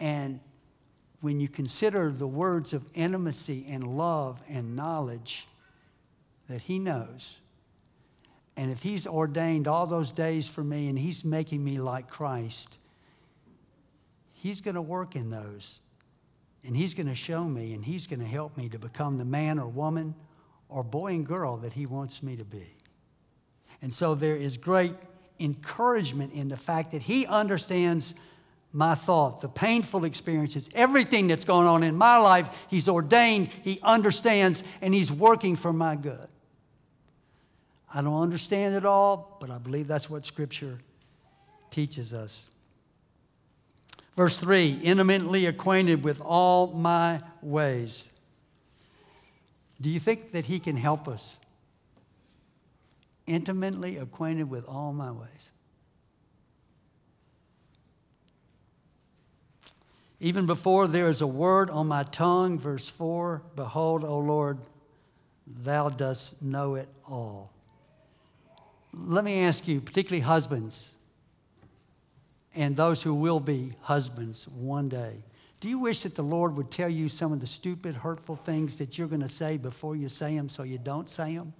And 0.00 0.40
when 1.20 1.40
you 1.40 1.48
consider 1.48 2.10
the 2.10 2.26
words 2.26 2.72
of 2.72 2.84
intimacy 2.94 3.66
and 3.68 3.84
love 3.98 4.40
and 4.48 4.76
knowledge 4.76 5.48
that 6.48 6.62
He 6.62 6.78
knows, 6.78 7.40
And 8.56 8.70
if 8.70 8.82
He's 8.82 9.06
ordained 9.06 9.66
all 9.66 9.86
those 9.86 10.12
days 10.12 10.48
for 10.48 10.62
me 10.62 10.88
and 10.88 10.98
He's 10.98 11.24
making 11.24 11.64
me 11.64 11.80
like 11.80 12.08
Christ, 12.08 12.78
He's 14.38 14.60
going 14.60 14.76
to 14.76 14.82
work 14.82 15.16
in 15.16 15.30
those. 15.30 15.80
And 16.64 16.76
He's 16.76 16.94
going 16.94 17.08
to 17.08 17.14
show 17.14 17.44
me 17.44 17.74
and 17.74 17.84
He's 17.84 18.06
going 18.06 18.20
to 18.20 18.26
help 18.26 18.56
me 18.56 18.68
to 18.68 18.78
become 18.78 19.18
the 19.18 19.24
man 19.24 19.58
or 19.58 19.66
woman 19.66 20.14
or 20.68 20.82
boy 20.84 21.08
and 21.08 21.26
girl 21.26 21.56
that 21.58 21.72
He 21.72 21.86
wants 21.86 22.22
me 22.22 22.36
to 22.36 22.44
be. 22.44 22.74
And 23.82 23.92
so 23.92 24.14
there 24.14 24.36
is 24.36 24.56
great 24.56 24.94
encouragement 25.40 26.32
in 26.32 26.48
the 26.48 26.56
fact 26.56 26.92
that 26.92 27.02
He 27.02 27.26
understands 27.26 28.14
my 28.72 28.94
thought, 28.94 29.40
the 29.40 29.48
painful 29.48 30.04
experiences, 30.04 30.68
everything 30.74 31.26
that's 31.26 31.44
going 31.44 31.66
on 31.66 31.82
in 31.82 31.96
my 31.96 32.18
life. 32.18 32.48
He's 32.68 32.88
ordained, 32.88 33.48
He 33.62 33.80
understands, 33.82 34.62
and 34.80 34.94
He's 34.94 35.10
working 35.10 35.56
for 35.56 35.72
my 35.72 35.96
good. 35.96 36.26
I 37.92 38.02
don't 38.02 38.22
understand 38.22 38.74
it 38.74 38.84
all, 38.84 39.36
but 39.40 39.50
I 39.50 39.58
believe 39.58 39.88
that's 39.88 40.10
what 40.10 40.26
Scripture 40.26 40.78
teaches 41.70 42.12
us. 42.12 42.50
Verse 44.18 44.36
3 44.36 44.80
intimately 44.82 45.46
acquainted 45.46 46.02
with 46.02 46.20
all 46.20 46.72
my 46.72 47.20
ways. 47.40 48.10
Do 49.80 49.88
you 49.88 50.00
think 50.00 50.32
that 50.32 50.46
He 50.46 50.58
can 50.58 50.76
help 50.76 51.06
us? 51.06 51.38
Intimately 53.28 53.96
acquainted 53.96 54.50
with 54.50 54.64
all 54.66 54.92
my 54.92 55.12
ways. 55.12 55.52
Even 60.18 60.46
before 60.46 60.88
there 60.88 61.08
is 61.08 61.20
a 61.20 61.26
word 61.28 61.70
on 61.70 61.86
my 61.86 62.02
tongue, 62.02 62.58
verse 62.58 62.88
4 62.88 63.40
Behold, 63.54 64.02
O 64.02 64.18
Lord, 64.18 64.58
thou 65.46 65.90
dost 65.90 66.42
know 66.42 66.74
it 66.74 66.88
all. 67.08 67.52
Let 68.92 69.22
me 69.22 69.44
ask 69.44 69.68
you, 69.68 69.80
particularly 69.80 70.22
husbands 70.22 70.97
and 72.58 72.76
those 72.76 73.00
who 73.00 73.14
will 73.14 73.38
be 73.38 73.72
husbands 73.82 74.48
one 74.48 74.88
day, 74.88 75.22
do 75.60 75.68
you 75.68 75.78
wish 75.78 76.02
that 76.02 76.16
the 76.16 76.24
Lord 76.24 76.56
would 76.56 76.72
tell 76.72 76.88
you 76.88 77.08
some 77.08 77.32
of 77.32 77.38
the 77.38 77.46
stupid, 77.46 77.94
hurtful 77.94 78.34
things 78.34 78.78
that 78.78 78.98
you're 78.98 79.06
going 79.06 79.22
to 79.22 79.28
say 79.28 79.56
before 79.56 79.94
you 79.94 80.08
say 80.08 80.36
them 80.36 80.48
so 80.48 80.64
you 80.64 80.76
don't 80.76 81.08
say 81.08 81.36
them? 81.36 81.52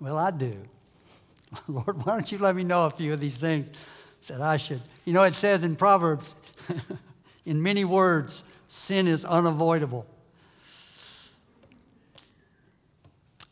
Well, 0.00 0.16
I 0.16 0.30
do. 0.30 0.54
Lord, 1.68 2.04
why 2.04 2.14
don't 2.14 2.32
you 2.32 2.38
let 2.38 2.56
me 2.56 2.64
know 2.64 2.86
a 2.86 2.90
few 2.90 3.12
of 3.12 3.20
these 3.20 3.36
things 3.36 3.70
that 4.28 4.40
I 4.40 4.56
should? 4.56 4.80
You 5.04 5.12
know, 5.12 5.24
it 5.24 5.34
says 5.34 5.64
in 5.64 5.76
Proverbs, 5.76 6.36
in 7.44 7.62
many 7.62 7.84
words, 7.84 8.44
sin 8.66 9.06
is 9.06 9.26
unavoidable. 9.26 10.06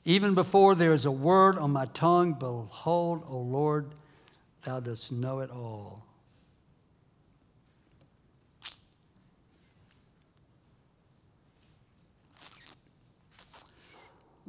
Even 0.04 0.34
before 0.34 0.74
there 0.74 0.92
is 0.92 1.04
a 1.04 1.10
word 1.10 1.58
on 1.58 1.72
my 1.72 1.86
tongue, 1.86 2.34
behold, 2.34 3.22
O 3.28 3.38
Lord, 3.38 3.90
thou 4.64 4.80
dost 4.80 5.12
know 5.12 5.40
it 5.40 5.50
all. 5.50 6.04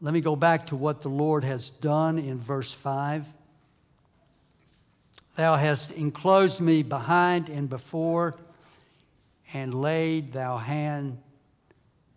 Let 0.04 0.14
me 0.16 0.22
go 0.22 0.36
back 0.36 0.68
to 0.68 0.76
what 0.76 1.02
the 1.02 1.10
Lord 1.10 1.44
has 1.44 1.70
done 1.70 2.18
in 2.18 2.40
verse 2.40 2.74
5. 2.74 3.28
Thou 5.36 5.56
hast 5.56 5.92
enclosed 5.92 6.60
me 6.60 6.82
behind 6.82 7.50
and 7.50 7.70
before, 7.70 8.34
and 9.54 9.74
laid 9.74 10.34
thou 10.34 10.58
hand 10.58 11.20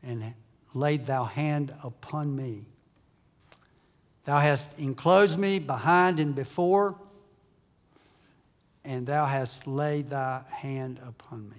and 0.03 0.35
laid 0.73 1.07
thou 1.07 1.25
hand 1.25 1.75
upon 1.83 2.35
me. 2.35 2.65
Thou 4.25 4.39
hast 4.39 4.79
enclosed 4.79 5.39
me 5.39 5.59
behind 5.59 6.19
and 6.19 6.35
before, 6.35 6.97
and 8.85 9.07
thou 9.07 9.27
hast 9.27 9.67
laid 9.67 10.11
thy 10.11 10.43
hand 10.51 10.99
upon 11.07 11.49
me. 11.49 11.57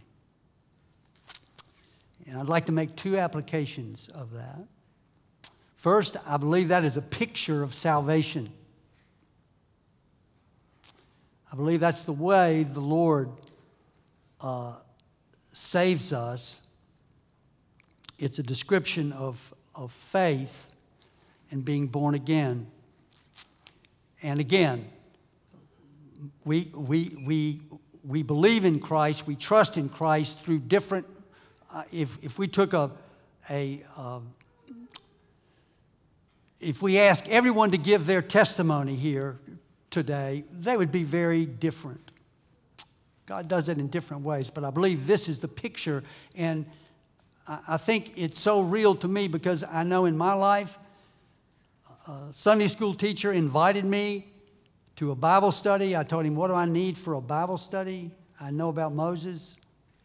And 2.28 2.40
I'd 2.40 2.48
like 2.48 2.66
to 2.66 2.72
make 2.72 2.96
two 2.96 3.18
applications 3.18 4.10
of 4.10 4.34
that. 4.34 4.60
First, 5.76 6.18
I 6.26 6.38
believe 6.38 6.70
that 6.70 6.84
is 6.84 6.98
a 6.98 7.02
picture 7.02 7.62
of 7.62 7.74
salvation. 7.74 8.50
I 11.52 11.56
believe 11.56 11.80
that's 11.80 12.02
the 12.02 12.14
way 12.14 12.64
the 12.64 12.80
Lord 12.80 13.30
uh, 14.42 14.74
saves 15.54 16.12
us. 16.12 16.62
It's 18.18 18.40
a 18.40 18.44
description 18.44 19.12
of, 19.12 19.54
of 19.76 19.92
faith 19.92 20.72
and 21.56 21.64
being 21.64 21.88
born 21.88 22.14
again. 22.16 22.68
And 24.22 24.42
again, 24.42 24.88
we, 26.44 26.70
we, 26.76 27.18
we, 27.26 27.62
we 28.04 28.24
believe 28.24 28.66
in 28.66 28.80
Christ, 28.80 29.26
we 29.26 29.36
trust 29.36 29.78
in 29.78 29.88
Christ 29.88 30.42
through 30.42 30.60
different. 30.60 31.08
Uh, 31.74 31.84
if, 31.94 32.22
if 32.22 32.38
we 32.38 32.48
took 32.48 32.74
a, 32.74 32.92
a 33.50 33.84
uh, 33.96 34.20
if 36.60 36.82
we 36.82 37.00
ask 37.00 37.28
everyone 37.30 37.72
to 37.72 37.78
give 37.78 38.06
their 38.06 38.22
testimony 38.22 38.96
here 38.96 39.40
today, 39.90 40.44
they 40.52 40.76
would 40.76 40.92
be 40.92 41.04
very 41.04 41.46
different. 41.46 42.12
God 43.28 43.48
does 43.48 43.70
it 43.70 43.78
in 43.78 43.88
different 43.88 44.24
ways, 44.24 44.50
but 44.50 44.64
I 44.64 44.72
believe 44.72 45.08
this 45.08 45.30
is 45.30 45.40
the 45.40 45.48
picture. 45.48 46.04
And 46.36 46.66
I 47.48 47.78
think 47.78 48.14
it's 48.18 48.40
so 48.40 48.62
real 48.62 48.96
to 48.96 49.08
me 49.08 49.28
because 49.28 49.64
I 49.64 49.84
know 49.84 50.06
in 50.06 50.18
my 50.18 50.34
life, 50.34 50.78
a 52.08 52.32
Sunday 52.32 52.68
school 52.68 52.94
teacher 52.94 53.34
invited 53.34 53.84
me 53.84 54.28
to 54.96 55.12
a 55.12 55.16
Bible 55.16 55.52
study. 55.52 55.98
I 55.98 56.04
told 56.04 56.26
him, 56.26 56.36
What 56.36 56.48
do 56.48 56.54
I 56.54 56.66
need 56.66 56.98
for 56.98 57.14
a 57.16 57.22
Bible 57.22 57.58
study? 57.58 58.12
I 58.40 58.52
know 58.52 58.70
about 58.70 58.94
Moses 58.94 59.58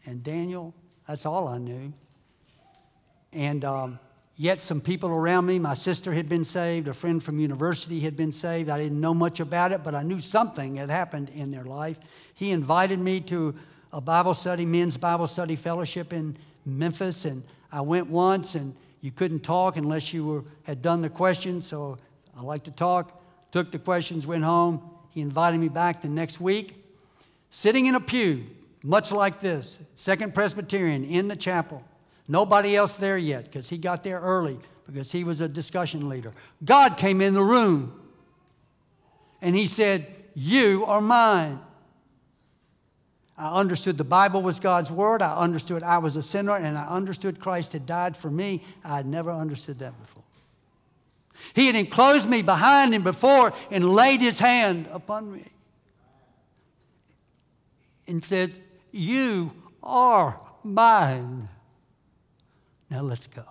and 0.05 0.23
Daniel. 0.23 0.73
That's 1.07 1.25
all 1.25 1.47
I 1.47 1.57
knew. 1.57 1.93
And 3.33 3.63
um, 3.63 3.99
yet, 4.35 4.61
some 4.61 4.81
people 4.81 5.09
around 5.09 5.45
me, 5.45 5.59
my 5.59 5.73
sister 5.73 6.13
had 6.13 6.27
been 6.27 6.43
saved, 6.43 6.87
a 6.87 6.93
friend 6.93 7.23
from 7.23 7.39
university 7.39 7.99
had 7.99 8.15
been 8.15 8.31
saved. 8.31 8.69
I 8.69 8.77
didn't 8.77 8.99
know 8.99 9.13
much 9.13 9.39
about 9.39 9.71
it, 9.71 9.83
but 9.83 9.93
I 9.93 10.01
knew 10.01 10.19
something 10.19 10.77
had 10.77 10.89
happened 10.89 11.29
in 11.29 11.51
their 11.51 11.65
life. 11.65 11.97
He 12.33 12.51
invited 12.51 12.99
me 12.99 13.21
to 13.21 13.53
a 13.93 14.01
Bible 14.01 14.33
study, 14.33 14.65
men's 14.65 14.97
Bible 14.97 15.27
study 15.27 15.55
fellowship 15.55 16.13
in 16.13 16.37
Memphis, 16.65 17.25
and 17.25 17.43
I 17.71 17.81
went 17.81 18.09
once 18.09 18.55
and 18.55 18.75
you 19.01 19.11
couldn't 19.11 19.41
talk 19.41 19.77
unless 19.77 20.13
you 20.13 20.25
were, 20.25 20.43
had 20.63 20.81
done 20.81 21.01
the 21.01 21.09
questions. 21.09 21.67
So 21.67 21.97
I 22.37 22.41
like 22.41 22.63
to 22.63 22.71
talk. 22.71 23.21
Took 23.51 23.71
the 23.71 23.79
questions, 23.79 24.25
went 24.25 24.43
home. 24.43 24.81
He 25.09 25.21
invited 25.21 25.59
me 25.59 25.67
back 25.67 26.01
the 26.01 26.07
next 26.07 26.39
week. 26.39 26.75
Sitting 27.49 27.87
in 27.87 27.95
a 27.95 27.99
pew, 27.99 28.45
much 28.83 29.11
like 29.11 29.41
this, 29.41 29.81
Second 29.95 30.33
Presbyterian 30.33 31.03
in 31.03 31.27
the 31.27 31.35
chapel. 31.35 31.83
Nobody 32.27 32.77
else 32.77 32.95
there 32.95 33.17
yet 33.17 33.43
because 33.43 33.67
he 33.67 33.77
got 33.77 34.03
there 34.03 34.19
early 34.21 34.57
because 34.85 35.11
he 35.11 35.23
was 35.23 35.41
a 35.41 35.49
discussion 35.49 36.07
leader. 36.07 36.31
God 36.63 36.95
came 36.95 37.19
in 37.19 37.33
the 37.33 37.43
room 37.43 37.99
and 39.41 39.55
he 39.55 39.67
said, 39.67 40.07
You 40.33 40.85
are 40.85 41.01
mine. 41.01 41.59
I 43.37 43.59
understood 43.59 43.97
the 43.97 44.03
Bible 44.03 44.41
was 44.41 44.59
God's 44.59 44.91
word. 44.91 45.21
I 45.21 45.35
understood 45.35 45.83
I 45.83 45.97
was 45.97 46.15
a 46.15 46.23
sinner, 46.23 46.55
and 46.55 46.77
I 46.77 46.87
understood 46.87 47.39
Christ 47.39 47.73
had 47.73 47.85
died 47.85 48.15
for 48.15 48.29
me. 48.29 48.63
I 48.83 48.97
had 48.97 49.05
never 49.05 49.31
understood 49.31 49.79
that 49.79 49.99
before. 49.99 50.23
He 51.53 51.67
had 51.67 51.75
enclosed 51.75 52.29
me 52.29 52.41
behind 52.41 52.93
him 52.93 53.03
before 53.03 53.53
and 53.71 53.89
laid 53.89 54.21
his 54.21 54.39
hand 54.39 54.87
upon 54.91 55.31
me 55.31 55.47
and 58.07 58.23
said, 58.23 58.59
You 58.91 59.51
are 59.81 60.39
mine. 60.63 61.49
Now 62.89 63.01
let's 63.01 63.27
go. 63.27 63.45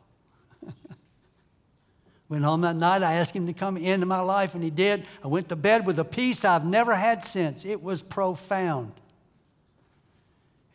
Went 2.29 2.45
home 2.45 2.61
that 2.61 2.77
night. 2.77 3.03
I 3.03 3.15
asked 3.15 3.35
him 3.35 3.47
to 3.47 3.53
come 3.53 3.77
into 3.77 4.07
my 4.07 4.21
life, 4.21 4.55
and 4.55 4.63
he 4.63 4.71
did. 4.71 5.07
I 5.25 5.29
went 5.29 5.49
to 5.49 5.57
bed 5.57 5.87
with 5.87 5.99
a 5.99 6.05
peace 6.05 6.45
I've 6.45 6.65
never 6.65 6.95
had 6.95 7.25
since. 7.25 7.65
It 7.65 7.83
was 7.83 8.03
profound. 8.03 8.93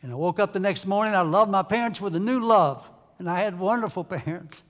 And 0.06 0.12
I 0.12 0.16
woke 0.18 0.38
up 0.38 0.52
the 0.52 0.60
next 0.60 0.86
morning, 0.86 1.16
I 1.16 1.22
loved 1.22 1.50
my 1.50 1.64
parents 1.64 2.00
with 2.00 2.14
a 2.14 2.20
new 2.20 2.38
love. 2.38 2.88
And 3.18 3.28
I 3.28 3.40
had 3.40 3.58
wonderful 3.58 4.04
parents. 4.24 4.62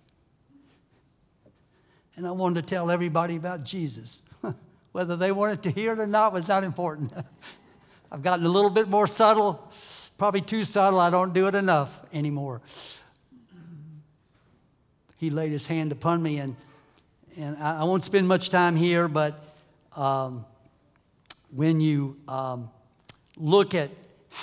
And 2.16 2.26
I 2.26 2.30
wanted 2.30 2.66
to 2.66 2.74
tell 2.74 2.90
everybody 2.90 3.36
about 3.36 3.62
Jesus. 3.62 4.22
Whether 4.92 5.14
they 5.14 5.32
wanted 5.32 5.62
to 5.64 5.70
hear 5.70 5.92
it 5.92 5.98
or 5.98 6.06
not 6.06 6.32
was 6.32 6.48
not 6.48 6.64
important. 6.64 7.12
I've 8.10 8.22
gotten 8.22 8.46
a 8.46 8.48
little 8.48 8.70
bit 8.70 8.88
more 8.88 9.06
subtle, 9.06 9.70
probably 10.16 10.40
too 10.40 10.64
subtle. 10.64 10.98
I 10.98 11.10
don't 11.10 11.34
do 11.34 11.48
it 11.48 11.54
enough 11.54 12.00
anymore. 12.14 12.62
He 15.18 15.28
laid 15.28 15.52
his 15.52 15.66
hand 15.66 15.92
upon 15.92 16.22
me, 16.22 16.38
and, 16.38 16.56
and 17.36 17.58
I, 17.58 17.84
won't 17.84 18.04
spend 18.04 18.26
much 18.26 18.48
time 18.48 18.74
here, 18.74 19.06
but 19.06 19.44
um, 19.96 20.46
when 21.50 21.82
you 21.82 22.16
um, 22.26 22.70
look 23.36 23.74
at 23.74 23.90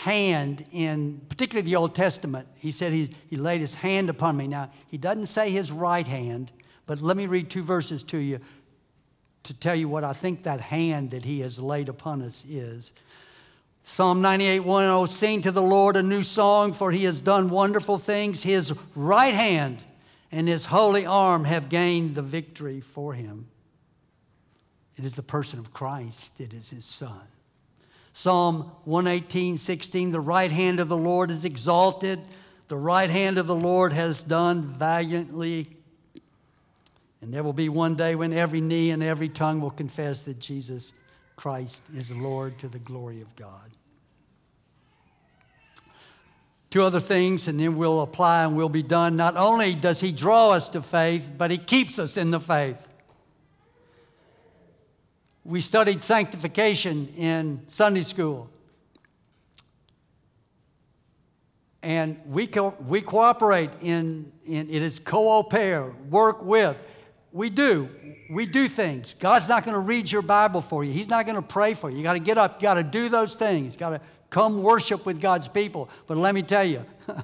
hand 0.02 0.66
in 0.72 1.22
particularly 1.30 1.70
the 1.70 1.76
Old 1.76 1.94
Testament. 1.94 2.48
He 2.56 2.72
said 2.72 2.92
he, 2.92 3.12
he 3.30 3.38
laid 3.38 3.62
his 3.62 3.76
hand 3.76 4.10
upon 4.10 4.36
me. 4.36 4.48
Now, 4.48 4.72
he 4.88 4.98
doesn't 4.98 5.28
say 5.28 5.52
his 5.52 5.72
right 5.72 6.06
hand, 6.06 6.52
But 6.88 7.02
let 7.02 7.16
me 7.16 7.28
read 7.28 7.50
two 7.50 7.64
verses 7.64 8.02
to 8.06 8.18
you 8.18 8.40
to 9.44 9.54
tell 9.54 9.76
you 9.76 9.88
what 9.88 10.04
I 10.04 10.14
think 10.14 10.44
that 10.44 10.62
hand 10.62 11.12
that 11.12 11.24
he 11.24 11.42
has 11.42 11.60
laid 11.60 11.90
upon 11.90 12.22
us 12.22 12.44
is. 12.46 12.94
Psalm 13.84 14.22
98 14.22 14.62
1 14.62 14.86
Oh, 14.86 15.06
sing 15.06 15.42
to 15.42 15.52
the 15.52 15.62
Lord 15.62 15.96
a 15.96 16.04
new 16.04 16.24
song, 16.24 16.74
for 16.74 16.92
he 16.92 17.04
has 17.04 17.22
done 17.22 17.50
wonderful 17.50 18.00
things. 18.00 18.42
His 18.42 18.74
right 18.96 19.34
hand 19.34 19.78
and 20.32 20.48
his 20.48 20.66
holy 20.66 21.06
arm 21.06 21.46
have 21.46 21.70
gained 21.70 22.16
the 22.16 22.22
victory 22.24 22.82
for 22.82 23.14
him. 23.14 23.48
It 24.98 25.06
is 25.06 25.14
the 25.14 25.24
person 25.24 25.60
of 25.60 25.72
Christ, 25.72 26.42
it 26.42 26.52
is 26.52 26.72
his 26.72 26.86
son. 26.86 27.22
Psalm 28.14 28.72
118 28.86 29.58
16 29.58 30.12
The 30.12 30.20
right 30.20 30.52
hand 30.52 30.80
of 30.80 30.88
the 30.88 30.98
Lord 30.98 31.32
is 31.32 31.46
exalted, 31.46 32.20
the 32.68 32.78
right 32.78 33.10
hand 33.10 33.38
of 33.38 33.48
the 33.48 33.56
Lord 33.56 33.92
has 33.92 34.22
done 34.22 34.62
valiantly. 34.62 35.68
And 37.22 37.34
there 37.34 37.44
will 37.44 37.54
be 37.54 37.70
one 37.70 37.96
day 37.96 38.16
when 38.16 38.34
every 38.34 38.62
knee 38.62 38.92
and 38.92 39.02
every 39.02 39.30
tongue 39.30 39.62
will 39.62 39.72
confess 39.72 40.24
that 40.24 40.40
Jesus 40.40 40.94
Christ 41.36 41.84
is 41.96 42.12
Lord 42.12 42.60
to 42.60 42.68
the 42.68 42.80
glory 42.80 43.22
of 43.22 43.36
God. 43.36 43.72
Two 46.70 46.84
other 46.84 47.00
things, 47.00 47.48
and 47.48 47.60
then 47.60 47.78
we'll 47.78 48.02
apply 48.02 48.44
and 48.44 48.58
we'll 48.58 48.68
be 48.68 48.84
done. 48.84 49.16
Not 49.16 49.38
only 49.38 49.74
does 49.74 50.02
He 50.02 50.12
draw 50.12 50.52
us 50.52 50.70
to 50.70 50.82
faith, 50.82 51.32
but 51.38 51.50
He 51.50 51.58
keeps 51.58 51.98
us 51.98 52.18
in 52.18 52.32
the 52.32 52.40
faith. 52.40 52.90
We 55.46 55.60
studied 55.60 56.02
sanctification 56.02 57.08
in 57.18 57.62
Sunday 57.68 58.04
school. 58.04 58.50
And 61.82 62.18
we, 62.26 62.48
co- 62.48 62.76
we 62.88 63.02
cooperate 63.02 63.70
in, 63.82 64.32
in, 64.46 64.70
it 64.70 64.82
is 64.82 65.00
co 65.00 65.44
pair, 65.44 65.92
work 66.10 66.42
with. 66.44 66.82
We 67.34 67.50
do. 67.50 67.90
We 68.30 68.46
do 68.46 68.70
things. 68.70 69.16
God's 69.16 69.50
not 69.50 69.66
going 69.66 69.74
to 69.74 69.82
read 69.82 70.10
your 70.10 70.22
Bible 70.22 70.62
for 70.62 70.86
you. 70.86 70.94
He's 70.94 71.10
not 71.10 71.26
going 71.26 71.36
to 71.36 71.42
pray 71.42 71.74
for 71.74 71.90
you. 71.90 71.98
You 71.98 72.04
got 72.04 72.14
to 72.14 72.20
get 72.20 72.38
up. 72.38 72.62
You 72.62 72.64
got 72.64 72.76
to 72.76 72.84
do 72.84 73.10
those 73.10 73.36
things. 73.36 73.74
You 73.74 73.80
got 73.80 73.90
to 73.90 74.02
come 74.30 74.64
worship 74.64 75.06
with 75.06 75.20
God's 75.20 75.50
people. 75.50 75.90
But 76.08 76.18
let 76.18 76.34
me 76.34 76.42
tell 76.42 76.64
you, 76.64 76.86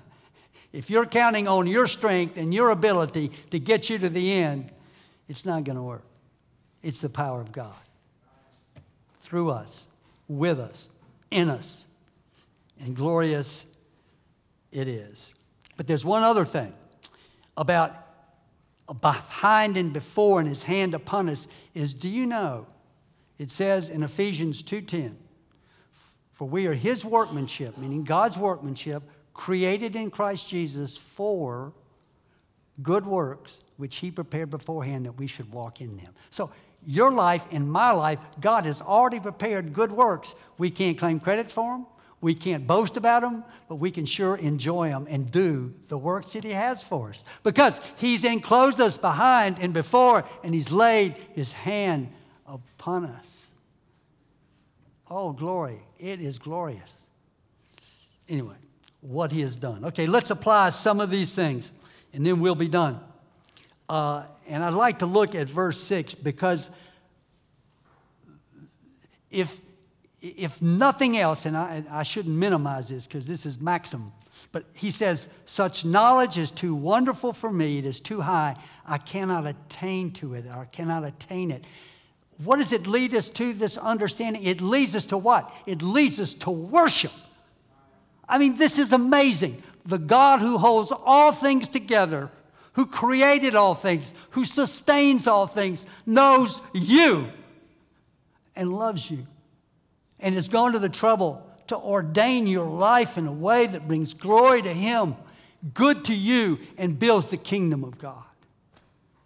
if 0.74 0.90
you're 0.90 1.06
counting 1.06 1.48
on 1.48 1.68
your 1.68 1.88
strength 1.88 2.38
and 2.38 2.54
your 2.54 2.72
ability 2.72 3.32
to 3.52 3.60
get 3.60 3.90
you 3.90 3.98
to 4.00 4.10
the 4.10 4.34
end, 4.34 4.74
it's 5.30 5.46
not 5.46 5.64
going 5.64 5.78
to 5.78 5.84
work. 5.84 6.04
It's 6.82 7.00
the 7.00 7.10
power 7.10 7.40
of 7.40 7.54
God 7.54 7.76
through 9.30 9.52
us, 9.52 9.88
with 10.28 10.60
us, 10.60 10.90
in 11.30 11.50
us. 11.50 11.86
And 12.82 12.96
glorious 12.96 13.68
it 14.72 14.88
is. 14.88 15.36
But 15.78 15.86
there's 15.86 16.04
one 16.04 16.24
other 16.24 16.46
thing 16.46 16.74
about 17.56 17.96
behind 19.02 19.78
and 19.78 19.94
before 19.94 20.40
and 20.40 20.50
his 20.50 20.64
hand 20.64 20.96
upon 20.96 21.30
us 21.30 21.48
is 21.76 21.94
do 21.94 22.10
you 22.10 22.26
know 22.26 22.66
it 23.38 23.52
says 23.52 23.92
in 23.92 24.02
ephesians 24.02 24.64
2.10 24.64 25.14
for 26.32 26.48
we 26.48 26.66
are 26.66 26.74
his 26.74 27.06
workmanship 27.06 27.78
meaning 27.78 28.04
god's 28.04 28.36
workmanship 28.36 29.04
created 29.36 29.96
in 29.96 30.10
christ 30.10 30.50
jesus 30.50 30.98
for 30.98 31.72
good 32.82 33.06
works 33.06 33.62
which 33.78 33.98
he 33.98 34.10
prepared 34.10 34.50
beforehand 34.50 35.06
that 35.06 35.12
we 35.12 35.28
should 35.28 35.52
walk 35.52 35.82
in 35.82 35.96
them 35.98 36.12
so 36.32 36.50
your 36.86 37.12
life 37.12 37.44
and 37.52 37.70
my 37.70 37.92
life 37.92 38.20
god 38.40 38.66
has 38.66 38.82
already 38.82 39.20
prepared 39.20 39.74
good 39.74 39.92
works 39.92 40.36
we 40.58 40.70
can't 40.70 40.98
claim 40.98 41.20
credit 41.20 41.52
for 41.52 41.74
them 41.74 41.86
we 42.22 42.36
can't 42.36 42.68
boast 42.68 42.98
about 42.98 43.22
them, 43.22 43.46
but 43.70 43.76
we 43.76 43.92
can 43.92 44.06
sure 44.06 44.36
enjoy 44.36 44.90
them 44.90 45.08
and 45.10 45.32
do 45.32 45.74
the 45.88 45.98
works 45.98 46.34
that 46.34 46.44
He 46.44 46.52
has 46.52 46.84
for 46.84 47.10
us. 47.10 47.24
Because 47.44 47.80
He's 47.96 48.26
enclosed 48.26 48.82
us 48.82 48.98
behind 48.98 49.58
and 49.60 49.74
before, 49.74 50.26
and 50.44 50.54
He's 50.54 50.72
laid 50.72 51.16
His 51.34 51.54
hand 51.54 52.12
upon 52.46 53.06
us. 53.06 53.48
Oh, 55.10 55.32
glory. 55.32 55.80
It 55.98 56.20
is 56.20 56.40
glorious. 56.40 57.06
Anyway, 58.28 58.56
what 59.00 59.32
He 59.32 59.42
has 59.42 59.56
done. 59.56 59.86
Okay, 59.86 60.06
let's 60.06 60.30
apply 60.30 60.72
some 60.72 61.00
of 61.00 61.10
these 61.10 61.34
things, 61.34 61.72
and 62.12 62.26
then 62.26 62.42
we'll 62.42 62.54
be 62.54 62.68
done. 62.68 63.00
Uh, 63.90 64.24
and 64.48 64.64
I'd 64.64 64.74
like 64.74 65.00
to 65.00 65.06
look 65.06 65.36
at 65.36 65.50
verse 65.50 65.82
6 65.82 66.16
because 66.16 66.70
if 69.32 69.60
if 70.22 70.62
nothing 70.62 71.18
else, 71.18 71.46
and 71.46 71.56
I, 71.56 71.84
I 71.90 72.04
shouldn't 72.04 72.36
minimize 72.36 72.90
this 72.90 73.08
because 73.08 73.26
this 73.26 73.46
is 73.46 73.60
maxim, 73.62 74.12
but 74.52 74.66
he 74.74 74.92
says, 74.92 75.30
Such 75.46 75.86
knowledge 75.86 76.38
is 76.38 76.52
too 76.52 76.76
wonderful 76.76 77.34
for 77.34 77.52
me, 77.52 77.78
it 77.78 77.86
is 77.86 78.02
too 78.02 78.22
high, 78.22 78.58
I 78.86 78.98
cannot 78.98 79.48
attain 79.48 80.12
to 80.14 80.34
it, 80.34 80.46
I 80.48 80.66
cannot 80.66 81.06
attain 81.06 81.52
it. 81.52 81.64
What 82.44 82.58
does 82.58 82.72
it 82.72 82.88
lead 82.88 83.16
us 83.16 83.30
to, 83.32 83.54
this 83.54 83.78
understanding? 83.78 84.44
It 84.44 84.62
leads 84.62 84.96
us 84.96 85.06
to 85.08 85.18
what? 85.18 85.54
It 85.66 85.82
leads 85.82 86.20
us 86.20 86.34
to 86.36 86.52
worship. 86.52 87.12
I 88.28 88.38
mean, 88.38 88.56
this 88.56 88.78
is 88.78 88.94
amazing. 88.94 89.62
The 89.86 89.98
God 89.98 90.40
who 90.40 90.58
holds 90.58 90.92
all 90.92 91.32
things 91.32 91.68
together, 91.68 92.30
who 92.80 92.86
created 92.86 93.56
all 93.56 93.76
things, 93.76 94.14
who 94.30 94.46
sustains 94.46 95.28
all 95.28 95.46
things, 95.46 95.86
knows 96.06 96.62
you 96.74 97.28
and 98.56 98.72
loves 98.72 99.12
you 99.12 99.28
and 100.22 100.34
has 100.34 100.48
gone 100.48 100.72
to 100.72 100.80
the 100.80 100.88
trouble 100.88 101.46
to 101.68 101.76
ordain 101.76 102.48
your 102.48 102.70
life 102.70 103.18
in 103.18 103.28
a 103.28 103.32
way 103.34 103.66
that 103.66 103.86
brings 103.86 104.14
glory 104.14 104.62
to 104.62 104.74
Him, 104.74 105.18
good 105.74 106.06
to 106.06 106.16
you, 106.16 106.58
and 106.78 106.98
builds 106.98 107.28
the 107.28 107.36
kingdom 107.36 107.84
of 107.84 107.98
God. 107.98 108.24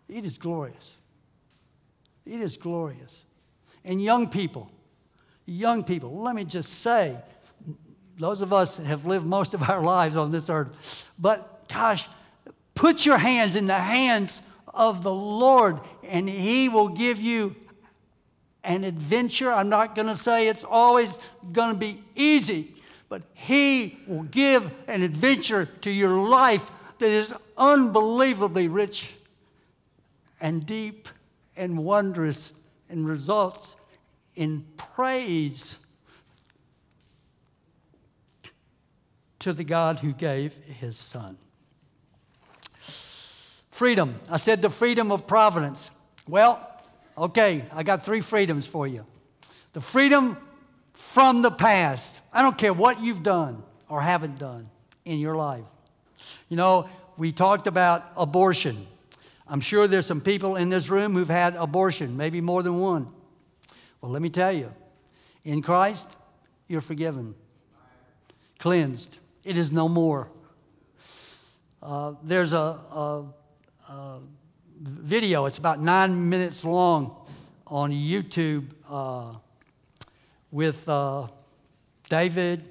It 0.10 0.26
is 0.26 0.40
glorious. 0.40 0.98
It 2.26 2.42
is 2.42 2.58
glorious. 2.58 3.24
And 3.86 4.02
young 4.02 4.30
people, 4.30 4.72
young 5.46 5.84
people, 5.84 6.22
let 6.22 6.34
me 6.34 6.44
just 6.44 6.80
say, 6.80 7.16
those 8.18 8.42
of 8.42 8.52
us 8.52 8.80
have 8.80 9.06
lived 9.06 9.28
most 9.28 9.54
of 9.54 9.70
our 9.70 9.84
lives 9.96 10.16
on 10.16 10.32
this 10.32 10.50
earth, 10.50 11.08
but 11.20 11.70
gosh, 11.70 12.08
put 12.84 13.06
your 13.06 13.18
hands 13.18 13.56
in 13.56 13.66
the 13.66 13.80
hands 13.80 14.44
of 14.74 15.04
the 15.04 15.14
Lord, 15.14 15.80
and 16.04 16.28
He 16.28 16.68
will 16.68 16.90
give 16.90 17.22
you 17.22 17.56
an 18.62 18.84
adventure. 18.84 19.54
I'm 19.54 19.70
not 19.70 19.96
going 19.96 20.10
to 20.10 20.18
say 20.18 20.50
it's 20.50 20.66
always 20.66 21.18
going 21.54 21.72
to 21.72 21.80
be 21.80 22.04
easy, 22.14 22.76
but 23.08 23.24
He 23.34 24.00
will 24.06 24.24
give 24.24 24.70
an 24.90 25.02
adventure 25.02 25.66
to 25.80 25.90
your 25.90 26.28
life 26.28 26.70
that 27.00 27.08
is 27.08 27.34
unbelievably 27.58 28.68
rich 28.68 29.16
and 30.42 30.66
deep 30.66 31.08
and 31.56 31.78
wondrous 31.78 32.52
and 32.90 33.08
results 33.08 33.78
in 34.36 34.66
praise 34.76 35.80
to 39.40 39.54
the 39.54 39.64
God 39.64 40.02
who 40.02 40.12
gave 40.12 40.56
His 40.66 40.98
Son. 40.98 41.38
Freedom. 43.84 44.16
I 44.32 44.38
said 44.38 44.62
the 44.62 44.70
freedom 44.70 45.12
of 45.12 45.28
providence. 45.28 45.92
Well, 46.26 46.70
Okay, 47.18 47.66
I 47.74 47.84
got 47.84 48.06
three 48.06 48.22
freedoms 48.22 48.66
for 48.66 48.88
you. 48.88 49.06
The 49.74 49.82
freedom 49.82 50.38
from 50.94 51.42
the 51.42 51.52
past. 51.52 52.22
I 52.32 52.42
don't 52.42 52.58
care 52.58 52.72
what 52.72 53.02
you've 53.02 53.24
done 53.24 53.62
or 53.90 54.02
haven't 54.02 54.40
done 54.40 54.70
in 55.04 55.20
your 55.20 55.36
life. 55.36 55.66
You 56.48 56.56
know, 56.56 56.88
we 57.18 57.34
talked 57.34 57.68
about 57.68 58.10
abortion. 58.16 58.88
I'm 59.50 59.60
sure 59.60 59.86
there's 59.86 60.06
some 60.06 60.22
people 60.22 60.56
in 60.56 60.70
this 60.70 60.90
room 60.90 61.14
who've 61.14 61.28
had 61.28 61.58
abortion, 61.58 62.16
maybe 62.16 62.40
more 62.40 62.64
than 62.64 62.80
one. 62.80 63.08
Well, 64.00 64.14
let 64.14 64.22
me 64.22 64.30
tell 64.30 64.54
you 64.54 64.72
in 65.44 65.62
Christ, 65.62 66.16
you're 66.70 66.80
forgiven, 66.80 67.36
cleansed. 68.60 69.20
It 69.44 69.58
is 69.58 69.74
no 69.74 69.90
more. 69.90 70.30
Uh, 71.82 72.14
there's 72.24 72.54
a, 72.54 72.58
a, 72.58 73.26
a 73.94 74.20
video. 74.82 75.46
It's 75.46 75.58
about 75.60 75.80
nine 75.80 76.30
minutes 76.30 76.64
long 76.64 77.16
on 77.68 77.92
YouTube 77.92 78.66
uh, 78.90 79.36
with 80.52 80.88
uh, 80.90 81.28
David, 82.10 82.70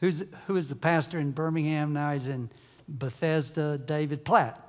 who's, 0.00 0.24
who 0.46 0.56
is 0.56 0.68
the 0.68 0.74
pastor 0.74 1.20
in 1.20 1.30
Birmingham. 1.30 1.92
Now 1.92 2.12
he's 2.12 2.26
in 2.26 2.50
Bethesda, 2.88 3.78
David 3.78 4.24
Platt. 4.24 4.60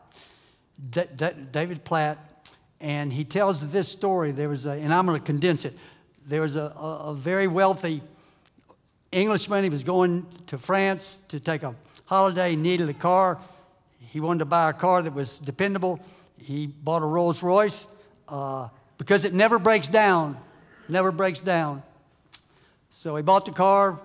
D- 0.90 1.02
D- 1.16 1.30
David 1.52 1.84
Platt, 1.84 2.48
and 2.80 3.12
he 3.12 3.24
tells 3.24 3.72
this 3.72 3.88
story. 3.88 4.32
There 4.32 4.50
was 4.50 4.66
a, 4.66 4.72
and 4.72 4.94
I'm 4.94 5.06
going 5.06 5.20
to 5.20 5.26
condense 5.26 5.66
it. 5.66 5.78
There 6.26 6.42
was 6.42 6.56
a, 6.56 6.74
a, 6.76 7.10
a 7.10 7.16
very 7.16 7.48
wealthy 7.48 8.02
Englishman. 9.12 9.64
He 9.64 9.70
was 9.70 9.84
going 9.84 10.26
to 10.48 10.58
France 10.58 11.22
to 11.30 11.40
take 11.40 11.64
a 11.64 11.76
holiday, 12.06 12.56
needed 12.56 12.90
a 12.90 12.94
car 12.94 13.40
he 14.12 14.20
wanted 14.20 14.40
to 14.40 14.46
buy 14.46 14.70
a 14.70 14.74
car 14.74 15.02
that 15.02 15.14
was 15.14 15.40
dependable. 15.40 15.98
He 16.38 16.68
bought 16.68 17.02
a 17.02 17.06
Rolls 17.06 17.42
Royce 17.42 17.88
uh, 18.28 18.68
because 18.98 19.24
it 19.24 19.34
never 19.34 19.58
breaks 19.58 19.88
down, 19.88 20.38
never 20.90 21.14
breaks 21.14 21.40
down. 21.40 21.82
So 22.90 23.16
he 23.16 23.24
bought 23.24 23.46
the 23.46 23.54
car, 23.54 24.02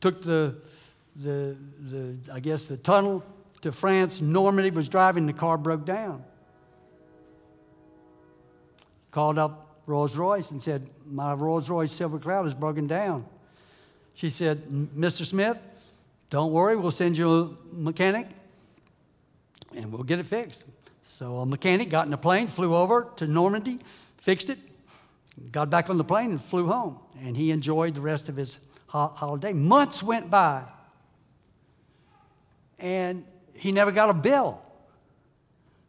took 0.00 0.22
the, 0.22 0.56
the, 1.14 1.56
the 1.78 2.16
I 2.32 2.40
guess, 2.40 2.66
the 2.66 2.76
tunnel 2.76 3.24
to 3.60 3.70
France. 3.70 4.20
Normandy 4.20 4.72
was 4.72 4.88
driving, 4.88 5.26
the 5.26 5.32
car 5.32 5.56
broke 5.56 5.84
down. 5.84 6.24
called 9.12 9.38
up 9.38 9.82
Rolls 9.86 10.16
Royce 10.16 10.50
and 10.50 10.60
said, 10.60 10.84
My 11.06 11.32
Rolls 11.32 11.70
Royce 11.70 11.92
Silver 11.92 12.18
Cloud 12.18 12.44
is 12.46 12.56
broken 12.56 12.88
down. 12.88 13.24
She 14.14 14.30
said, 14.30 14.64
Mr. 14.68 15.24
Smith, 15.24 15.64
don't 16.28 16.50
worry, 16.50 16.74
we'll 16.74 16.90
send 16.90 17.16
you 17.16 17.56
a 17.72 17.74
mechanic 17.76 18.26
and 19.74 19.92
we'll 19.92 20.02
get 20.02 20.18
it 20.18 20.26
fixed. 20.26 20.64
So 21.04 21.38
a 21.38 21.46
mechanic 21.46 21.90
got 21.90 22.06
in 22.06 22.12
a 22.12 22.18
plane, 22.18 22.48
flew 22.48 22.74
over 22.74 23.10
to 23.16 23.26
Normandy, 23.26 23.78
fixed 24.18 24.50
it, 24.50 24.58
got 25.50 25.70
back 25.70 25.88
on 25.90 25.98
the 25.98 26.04
plane, 26.04 26.30
and 26.30 26.40
flew 26.40 26.66
home. 26.66 26.98
And 27.22 27.36
he 27.36 27.50
enjoyed 27.50 27.94
the 27.94 28.00
rest 28.00 28.28
of 28.28 28.36
his 28.36 28.58
ho- 28.88 29.12
holiday. 29.14 29.52
Months 29.52 30.02
went 30.02 30.30
by, 30.30 30.64
and 32.78 33.24
he 33.54 33.72
never 33.72 33.90
got 33.90 34.10
a 34.10 34.14
bill. 34.14 34.60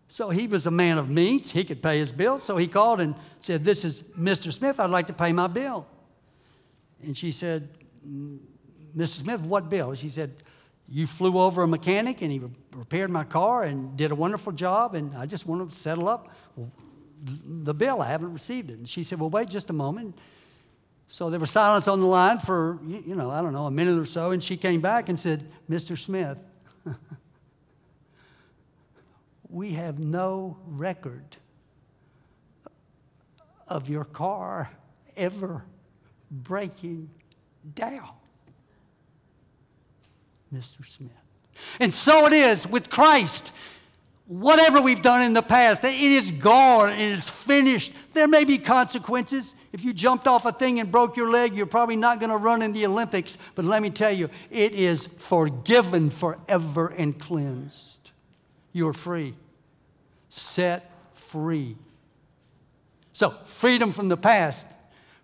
So 0.07 0.31
he 0.31 0.47
was 0.47 0.65
a 0.65 0.71
man 0.71 0.97
of 0.97 1.09
means. 1.09 1.51
He 1.51 1.63
could 1.63 1.83
pay 1.83 1.99
his 1.99 2.11
bill. 2.11 2.39
So 2.39 2.57
he 2.57 2.67
called 2.67 2.99
and 2.99 3.13
said, 3.39 3.63
This 3.63 3.85
is 3.85 4.01
Mr. 4.17 4.51
Smith. 4.51 4.79
I'd 4.79 4.89
like 4.89 5.07
to 5.07 5.13
pay 5.13 5.31
my 5.31 5.45
bill. 5.45 5.85
And 7.03 7.15
she 7.15 7.31
said, 7.31 7.69
Mr. 8.07 9.19
Smith, 9.19 9.41
what 9.41 9.69
bill? 9.69 9.93
She 9.93 10.09
said, 10.09 10.31
You 10.91 11.05
flew 11.05 11.37
over 11.37 11.61
a 11.61 11.67
mechanic 11.67 12.21
and 12.21 12.31
he 12.31 12.41
repaired 12.75 13.11
my 13.11 13.23
car 13.23 13.63
and 13.63 13.95
did 13.95 14.11
a 14.11 14.15
wonderful 14.15 14.51
job, 14.51 14.95
and 14.95 15.15
I 15.15 15.25
just 15.25 15.45
want 15.45 15.69
to 15.69 15.75
settle 15.75 16.09
up 16.09 16.35
the 17.23 17.73
bill. 17.73 18.01
I 18.01 18.07
haven't 18.07 18.33
received 18.33 18.71
it. 18.71 18.79
And 18.79 18.89
she 18.89 19.03
said, 19.03 19.19
Well, 19.19 19.29
wait 19.29 19.49
just 19.49 19.69
a 19.69 19.73
moment. 19.73 20.17
So 21.07 21.29
there 21.29 21.39
was 21.39 21.49
silence 21.49 21.87
on 21.87 21.99
the 22.01 22.05
line 22.05 22.37
for, 22.37 22.79
you 22.85 23.15
know, 23.15 23.31
I 23.31 23.41
don't 23.41 23.53
know, 23.53 23.65
a 23.65 23.71
minute 23.71 23.97
or 23.97 24.05
so, 24.05 24.29
and 24.29 24.43
she 24.43 24.57
came 24.57 24.79
back 24.79 25.09
and 25.09 25.17
said, 25.17 25.51
Mr. 25.67 25.97
Smith, 25.97 26.37
we 29.49 29.71
have 29.71 29.97
no 29.97 30.57
record 30.67 31.35
of 33.67 33.89
your 33.89 34.05
car 34.05 34.69
ever 35.17 35.63
breaking 36.29 37.09
down. 37.73 38.18
Mr. 40.53 40.85
Smith. 40.85 41.11
And 41.79 41.93
so 41.93 42.25
it 42.27 42.33
is 42.33 42.65
with 42.65 42.89
Christ. 42.89 43.51
Whatever 44.27 44.79
we've 44.79 45.01
done 45.01 45.23
in 45.23 45.33
the 45.33 45.41
past, 45.41 45.83
it 45.83 45.93
is 45.93 46.29
gone, 46.29 46.93
it 46.93 46.99
is 46.99 47.27
finished. 47.27 47.91
There 48.13 48.27
may 48.27 48.43
be 48.43 48.59
consequences. 48.59 49.55
If 49.73 49.83
you 49.83 49.91
jumped 49.91 50.27
off 50.27 50.45
a 50.45 50.51
thing 50.51 50.79
and 50.79 50.91
broke 50.91 51.17
your 51.17 51.31
leg, 51.31 51.55
you're 51.55 51.65
probably 51.65 51.95
not 51.95 52.19
going 52.19 52.29
to 52.29 52.37
run 52.37 52.61
in 52.61 52.71
the 52.71 52.85
Olympics. 52.85 53.37
But 53.55 53.65
let 53.65 53.81
me 53.81 53.89
tell 53.89 54.11
you, 54.11 54.29
it 54.51 54.73
is 54.73 55.07
forgiven 55.07 56.11
forever 56.11 56.89
and 56.89 57.19
cleansed. 57.19 58.11
You're 58.71 58.93
free 58.93 59.33
set 60.29 60.91
free. 61.13 61.75
So, 63.13 63.35
freedom 63.45 63.91
from 63.91 64.09
the 64.09 64.17
past, 64.17 64.65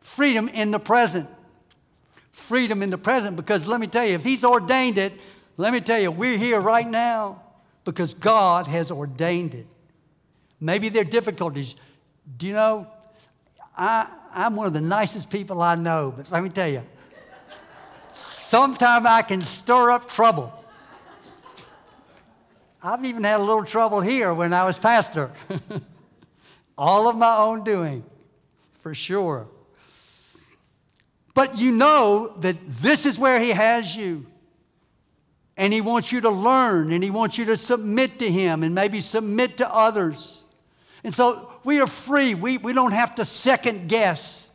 freedom 0.02 0.50
in 0.50 0.72
the 0.72 0.80
present. 0.80 1.30
Freedom 2.48 2.84
in 2.84 2.92
the 2.92 2.98
present, 2.98 3.36
because 3.36 3.68
let 3.68 3.82
me 3.82 3.88
tell 3.88 4.06
you, 4.06 4.14
if 4.14 4.24
He's 4.24 4.44
ordained 4.44 5.00
it, 5.00 5.14
let 5.58 5.74
me 5.74 5.82
tell 5.82 6.00
you, 6.00 6.12
we're 6.12 6.38
here 6.38 6.62
right 6.62 6.88
now 6.88 7.42
because 7.86 8.14
God 8.14 8.68
has 8.68 8.92
ordained 8.92 9.56
it. 9.56 9.66
Maybe 10.60 10.90
there 10.90 11.02
are 11.02 11.06
difficulties. 11.06 11.76
Do 12.38 12.46
you 12.46 12.54
know, 12.54 12.88
I, 13.76 14.10
I'm 14.32 14.56
one 14.56 14.68
of 14.68 14.74
the 14.74 14.82
nicest 14.82 15.30
people 15.30 15.62
I 15.62 15.76
know, 15.76 16.14
but 16.16 16.32
let 16.32 16.44
me 16.44 16.50
tell 16.50 16.68
you, 16.68 16.84
sometimes 18.10 19.06
I 19.06 19.22
can 19.24 19.42
stir 19.42 19.92
up 19.92 20.08
trouble. 20.08 20.54
I've 22.84 23.04
even 23.06 23.24
had 23.24 23.40
a 23.40 23.44
little 23.44 23.66
trouble 23.66 24.02
here 24.02 24.32
when 24.34 24.54
I 24.54 24.66
was 24.66 24.78
pastor. 24.78 25.32
All 26.78 27.10
of 27.10 27.16
my 27.16 27.38
own 27.38 27.64
doing, 27.64 28.04
for 28.82 28.94
sure. 28.94 29.48
But 31.36 31.58
you 31.60 31.72
know 31.72 32.34
that 32.40 32.58
this 32.68 33.06
is 33.06 33.20
where 33.20 33.40
He 33.40 33.50
has 33.50 33.96
you. 33.96 34.26
And 35.58 35.72
He 35.72 35.82
wants 35.82 36.12
you 36.12 36.22
to 36.22 36.30
learn 36.32 36.92
and 36.92 37.04
He 37.04 37.12
wants 37.12 37.38
you 37.38 37.46
to 37.46 37.58
submit 37.58 38.18
to 38.20 38.32
Him 38.32 38.64
and 38.64 38.74
maybe 38.74 39.02
submit 39.02 39.58
to 39.58 39.72
others. 39.72 40.44
And 41.04 41.14
so 41.14 41.60
we 41.64 41.82
are 41.82 41.88
free. 41.88 42.34
We, 42.34 42.58
we 42.58 42.74
don't 42.74 42.94
have 42.94 43.16
to 43.16 43.26
second 43.26 43.90
guess. 43.90 44.50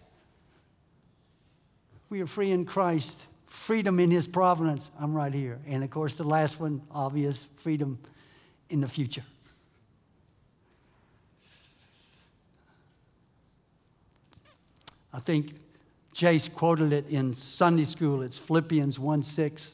We 2.09 2.23
are 2.23 2.27
free 2.27 2.51
in 2.51 2.65
Christ, 2.65 3.27
freedom 3.47 4.01
in 4.01 4.11
His 4.11 4.27
providence. 4.27 4.91
I'm 4.99 5.15
right 5.15 5.33
here. 5.33 5.61
And 5.67 5.85
of 5.85 5.91
course, 5.91 6.15
the 6.15 6.27
last 6.27 6.59
one, 6.59 6.81
obvious 6.91 7.47
freedom 7.59 7.99
in 8.71 8.81
the 8.81 8.89
future. 8.89 9.23
I 15.13 15.21
think 15.21 15.60
Jace 16.21 16.53
quoted 16.53 16.93
it 16.93 17.09
in 17.09 17.33
Sunday 17.33 17.87
school. 17.87 18.21
It's 18.21 18.37
Philippians 18.37 18.99
1 18.99 19.23
6. 19.23 19.73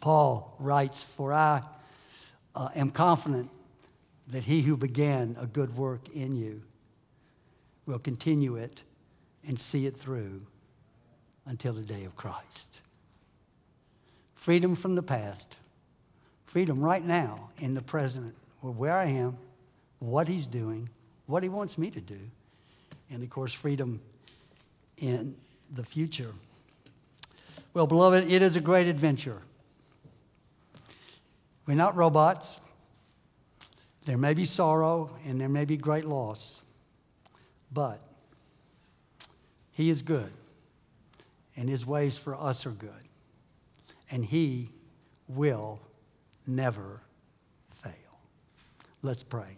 Paul 0.00 0.56
writes, 0.58 1.02
For 1.02 1.34
I 1.34 1.60
uh, 2.54 2.70
am 2.74 2.90
confident 2.90 3.50
that 4.28 4.44
he 4.44 4.62
who 4.62 4.74
began 4.74 5.36
a 5.38 5.46
good 5.46 5.76
work 5.76 6.08
in 6.14 6.34
you 6.34 6.62
will 7.84 7.98
continue 7.98 8.56
it 8.56 8.84
and 9.46 9.60
see 9.60 9.84
it 9.84 9.98
through 9.98 10.40
until 11.44 11.74
the 11.74 11.84
day 11.84 12.04
of 12.04 12.16
Christ. 12.16 12.80
Freedom 14.34 14.74
from 14.74 14.94
the 14.94 15.02
past 15.02 15.56
freedom 16.46 16.80
right 16.80 17.04
now 17.04 17.50
in 17.58 17.74
the 17.74 17.82
present, 17.82 18.34
where 18.62 18.96
I 18.96 19.06
am, 19.06 19.36
what 19.98 20.26
He's 20.26 20.46
doing, 20.46 20.88
what 21.26 21.42
He 21.42 21.50
wants 21.50 21.76
me 21.76 21.90
to 21.90 22.00
do, 22.00 22.20
and 23.10 23.22
of 23.22 23.28
course, 23.28 23.52
freedom 23.52 24.00
in 24.98 25.36
the 25.72 25.84
future. 25.84 26.32
Well, 27.72 27.86
beloved, 27.86 28.30
it 28.30 28.42
is 28.42 28.56
a 28.56 28.60
great 28.60 28.86
adventure. 28.86 29.42
We're 31.66 31.74
not 31.74 31.96
robots. 31.96 32.60
There 34.04 34.18
may 34.18 34.34
be 34.34 34.44
sorrow 34.44 35.16
and 35.26 35.40
there 35.40 35.48
may 35.48 35.64
be 35.64 35.76
great 35.76 36.04
loss, 36.04 36.60
but 37.72 38.02
He 39.72 39.88
is 39.88 40.02
good, 40.02 40.30
and 41.56 41.68
His 41.68 41.86
ways 41.86 42.18
for 42.18 42.34
us 42.34 42.66
are 42.66 42.70
good, 42.70 42.90
and 44.10 44.24
He 44.24 44.70
will 45.26 45.80
never 46.46 47.00
fail. 47.72 47.92
Let's 49.02 49.22
pray. 49.22 49.56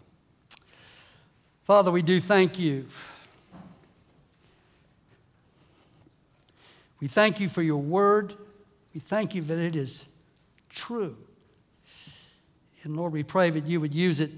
Father, 1.65 1.91
we 1.91 2.03
do 2.03 2.21
thank 2.21 2.59
you. 2.59 2.87
We 7.01 7.09
thank 7.09 7.41
you 7.41 7.49
for 7.49 7.63
your 7.63 7.81
word. 7.81 8.35
We 8.95 9.01
thank 9.01 9.35
you 9.35 9.43
that 9.43 9.59
it 9.59 9.77
is 9.77 10.07
true. 10.71 11.17
And 12.83 12.97
Lord, 12.97 13.13
we 13.13 13.23
pray 13.23 13.51
that 13.51 13.67
you 13.67 13.81
would 13.81 13.95
use 13.95 14.21
it 14.21 14.31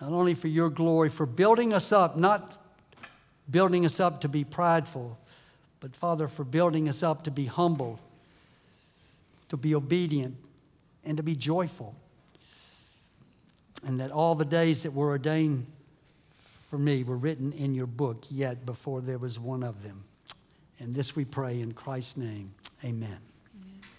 not 0.00 0.12
only 0.12 0.34
for 0.34 0.48
your 0.48 0.70
glory, 0.70 1.08
for 1.08 1.26
building 1.26 1.72
us 1.72 1.92
up, 1.92 2.16
not 2.16 2.62
building 3.50 3.84
us 3.84 4.00
up 4.00 4.20
to 4.20 4.28
be 4.28 4.44
prideful, 4.44 5.18
but 5.80 5.94
Father, 5.94 6.28
for 6.28 6.44
building 6.44 6.88
us 6.88 7.02
up 7.02 7.24
to 7.24 7.30
be 7.30 7.46
humble, 7.46 7.98
to 9.48 9.56
be 9.56 9.74
obedient, 9.74 10.36
and 11.04 11.16
to 11.16 11.22
be 11.22 11.34
joyful. 11.34 11.94
And 13.84 14.00
that 14.00 14.10
all 14.10 14.34
the 14.34 14.44
days 14.44 14.82
that 14.82 14.92
were 14.92 15.08
ordained 15.08 15.66
for 16.68 16.78
me 16.78 17.04
were 17.04 17.16
written 17.16 17.52
in 17.52 17.74
your 17.74 17.86
book, 17.86 18.24
yet 18.30 18.66
before 18.66 19.00
there 19.00 19.18
was 19.18 19.38
one 19.38 19.62
of 19.62 19.82
them. 19.82 20.05
And 20.78 20.94
this 20.94 21.16
we 21.16 21.24
pray 21.24 21.60
in 21.60 21.72
Christ's 21.72 22.16
name. 22.16 22.50
Amen. 22.84 23.18